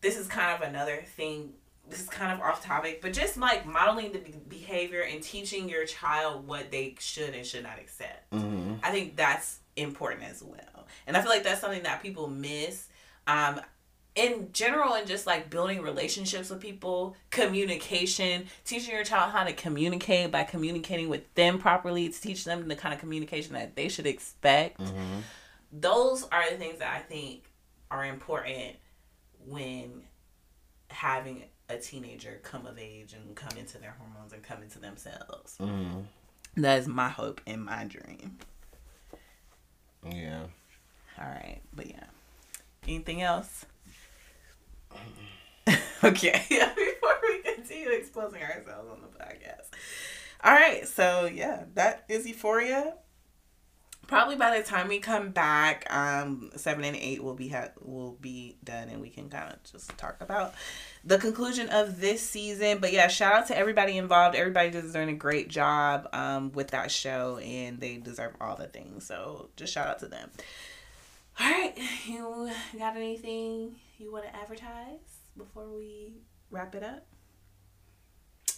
[0.00, 1.52] this is kind of another thing
[1.88, 5.84] this is kind of off topic, but just like modeling the behavior and teaching your
[5.84, 8.30] child what they should and should not accept.
[8.30, 8.74] Mm-hmm.
[8.82, 10.86] I think that's important as well.
[11.06, 12.88] And I feel like that's something that people miss.
[13.26, 13.60] Um,
[14.16, 19.52] in general and just like building relationships with people communication teaching your child how to
[19.52, 23.88] communicate by communicating with them properly to teach them the kind of communication that they
[23.88, 25.20] should expect Mm-hmm.
[25.72, 27.44] those are the things that i think
[27.90, 28.76] are important
[29.46, 30.02] when
[30.88, 35.56] having a teenager come of age and come into their hormones and come into themselves
[35.60, 36.00] Mm-hmm.
[36.56, 38.38] that is my hope and my dream
[40.04, 40.42] Yeah.
[41.18, 42.04] all right but yeah
[42.88, 43.66] anything else
[46.04, 49.68] okay before we continue exposing ourselves on the podcast.
[50.42, 52.94] All right so yeah that is euphoria.
[54.06, 58.16] Probably by the time we come back um seven and eight will be ha- will
[58.20, 60.54] be done and we can kind of just talk about
[61.04, 62.78] the conclusion of this season.
[62.78, 64.34] But yeah shout out to everybody involved.
[64.34, 68.66] Everybody just doing a great job um with that show and they deserve all the
[68.66, 69.06] things.
[69.06, 70.30] So just shout out to them.
[71.38, 76.14] All right you got anything you want to advertise before we
[76.50, 77.06] wrap it up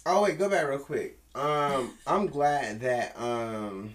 [0.05, 1.17] Oh wait, go back real quick.
[1.33, 3.93] Um, I'm glad that um,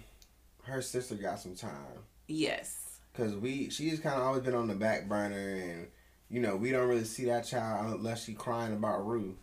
[0.63, 4.73] her sister got some time yes because we she's kind of always been on the
[4.73, 5.87] back burner, and
[6.27, 9.37] you know we don't really see that child unless she crying about Rue.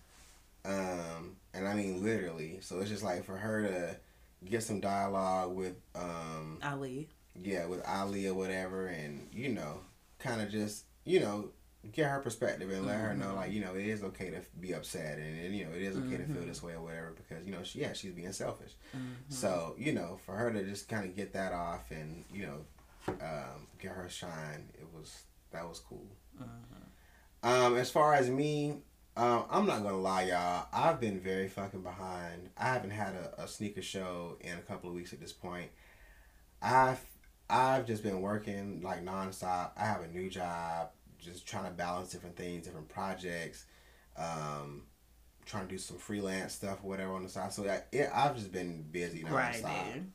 [0.64, 2.58] Um, and I mean literally.
[2.62, 3.96] So it's just like for her to
[4.44, 7.08] get some dialogue with um, ali
[7.42, 9.80] yeah, with Ali or whatever, and you know,
[10.18, 11.50] kind of just you know
[11.92, 14.72] get her perspective and let her know like you know it is okay to be
[14.72, 17.44] upset and, and you know it is okay to feel this way or whatever because
[17.44, 18.72] you know she yeah she's being selfish.
[19.28, 22.58] So you know for her to just kind of get that off and you know
[23.08, 25.22] um, get her shine, it was
[25.52, 26.06] that was cool.
[27.42, 28.78] Um, as far as me,
[29.16, 30.66] um, I'm not gonna lie, y'all.
[30.72, 32.50] I've been very fucking behind.
[32.58, 35.70] I haven't had a, a sneaker show in a couple of weeks at this point.
[36.60, 37.00] I've
[37.48, 39.70] I've just been working like nonstop.
[39.76, 40.90] I have a new job,
[41.26, 43.66] just trying to balance different things, different projects,
[44.16, 44.84] um,
[45.44, 47.52] trying to do some freelance stuff, whatever on the side.
[47.52, 50.12] So I, it, I've just been busy grinding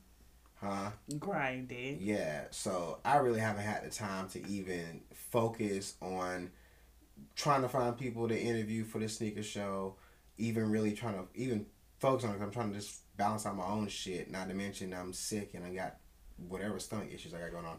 [0.62, 0.90] huh?
[1.18, 6.50] grinding Yeah, so I really haven't had the time to even focus on
[7.34, 9.96] trying to find people to interview for the sneaker show,
[10.38, 11.66] even really trying to even
[11.98, 14.30] focus on It, I'm trying to just balance out my own shit.
[14.30, 15.96] Not to mention I'm sick and I got
[16.48, 17.78] whatever stomach issues I got going on.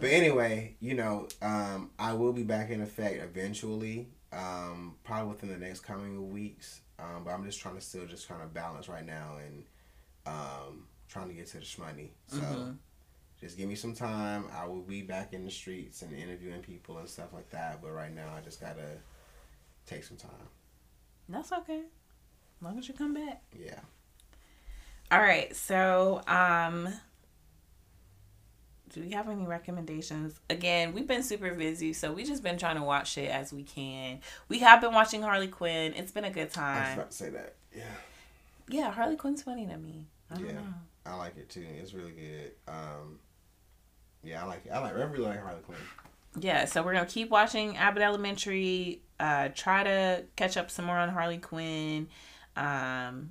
[0.00, 5.48] But anyway, you know, um, I will be back in effect eventually, um, probably within
[5.50, 6.80] the next coming weeks.
[6.98, 9.64] Um, but I'm just trying to still just trying to balance right now and
[10.26, 12.10] um, trying to get to the shmoney.
[12.26, 12.78] So Mhm.
[13.40, 14.46] just give me some time.
[14.52, 17.82] I will be back in the streets and interviewing people and stuff like that.
[17.82, 18.98] But right now, I just gotta
[19.86, 20.48] take some time.
[21.28, 23.80] that's okay as long as you come back Yeah.
[25.10, 26.88] all right so um
[28.92, 32.76] do we have any recommendations again we've been super busy so we just been trying
[32.76, 36.30] to watch shit as we can we have been watching harley quinn it's been a
[36.30, 37.54] good I was time about to say that.
[37.76, 37.82] Yeah.
[38.68, 40.52] yeah harley quinn's funny to me i don't Yeah.
[40.52, 40.74] know
[41.08, 41.64] I like it too.
[41.80, 42.50] It's really good.
[42.66, 43.20] Um,
[44.24, 44.72] yeah, I like it.
[44.72, 44.92] I like.
[44.92, 45.78] I really like Harley Quinn.
[46.40, 50.96] yeah so we're gonna keep watching abbott elementary uh try to catch up some more
[50.98, 52.08] on harley quinn
[52.56, 53.30] um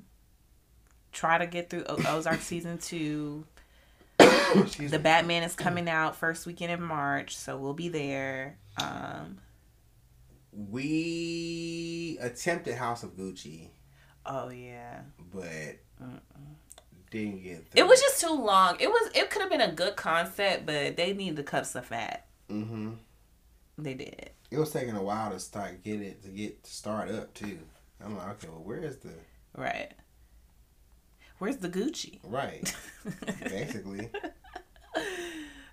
[1.11, 3.45] try to get through O- ozark season two
[4.17, 9.37] the batman is coming out first weekend in march so we'll be there um
[10.51, 13.69] We attempted House of Gucci,
[14.25, 15.01] oh yeah
[15.33, 16.19] but Mm-mm.
[17.11, 17.65] didn't get.
[17.75, 20.95] it was just too long it was it could have been a good concept but
[20.97, 22.91] they need to cut some fat Mm-hmm.
[23.79, 27.09] they did It was taking a while to start get it to get to start
[27.09, 27.57] up too.
[28.03, 29.13] I'm like, okay, well, where is the
[29.57, 29.91] right
[31.40, 32.74] where's the gucci right?
[33.44, 34.10] Basically,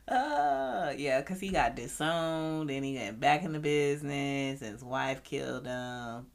[0.09, 4.85] Uh, yeah, because he got disowned and he got back in the business and his
[4.85, 6.27] wife killed him.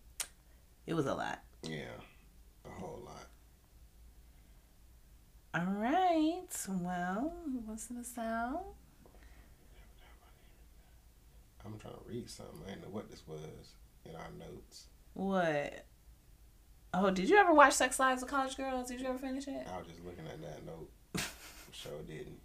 [0.88, 1.40] It was a lot.
[1.64, 1.98] yeah,
[2.66, 3.28] a whole lot.
[5.54, 6.48] All right.
[6.70, 7.34] Well,
[7.68, 8.60] listen the sound.
[11.66, 12.62] I'm trying to read something.
[12.66, 13.74] I didn't know what this was
[14.06, 14.86] in our notes.
[15.14, 15.86] What?
[16.99, 18.88] Oh, did you ever watch Sex Lives of College Girls?
[18.88, 19.68] Did you ever finish it?
[19.72, 20.90] I was just looking at that note.
[21.72, 22.40] sure didn't.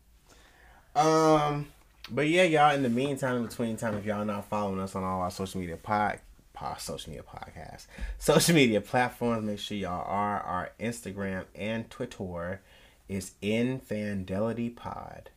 [0.94, 1.68] Um,
[2.10, 2.74] but yeah, y'all.
[2.74, 5.58] In the meantime, in between time, if y'all not following us on all our social
[5.58, 6.20] media pod,
[6.52, 7.86] pod social media podcasts,
[8.18, 10.40] social media platforms, make sure y'all are.
[10.40, 12.60] Our Instagram and Twitter
[13.08, 15.30] is Infandelity Pod.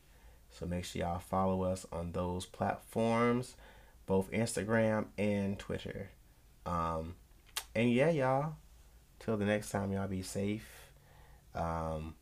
[0.52, 3.56] So make sure y'all follow us on those platforms,
[4.08, 6.10] both Instagram and Twitter.
[6.66, 7.16] Um,
[7.74, 8.56] and yeah, y'all.
[9.26, 10.91] Till the next time, y'all be safe.
[11.56, 12.14] Um,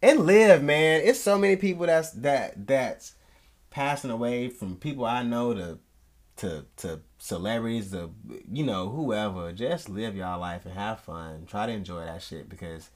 [0.00, 1.00] and live, man.
[1.02, 3.14] It's so many people that's that that's
[3.70, 5.78] passing away from people I know to
[6.36, 8.12] to to celebrities, to
[8.52, 11.46] you know whoever, just live y'all life and have fun.
[11.46, 12.90] Try to enjoy that shit because,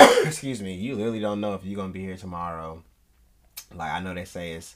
[0.00, 2.82] excuse me, you literally don't know if you're gonna be here tomorrow.
[3.72, 4.74] Like I know they say it's,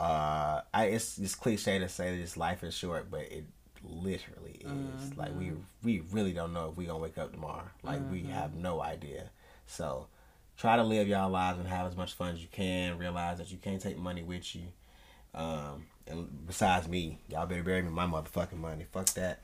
[0.00, 3.44] uh, I it's it's cliche to say that this life is short, but it
[3.84, 4.66] literally is.
[4.66, 5.20] Mm-hmm.
[5.20, 5.52] Like we
[5.82, 7.68] we really don't know if we gonna wake up tomorrow.
[7.82, 8.12] Like mm-hmm.
[8.12, 9.30] we have no idea.
[9.66, 10.08] So
[10.56, 12.98] try to live y'all lives and have as much fun as you can.
[12.98, 14.62] Realize that you can't take money with you.
[15.34, 18.86] Um, and besides me, y'all better bury me my motherfucking money.
[18.92, 19.40] Fuck that.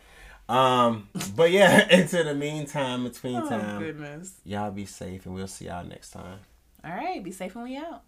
[0.48, 4.32] Um, but yeah, into the meantime, between oh, time, goodness.
[4.44, 6.38] y'all be safe, and we'll see y'all next time.
[6.84, 8.02] All right, be safe when we out.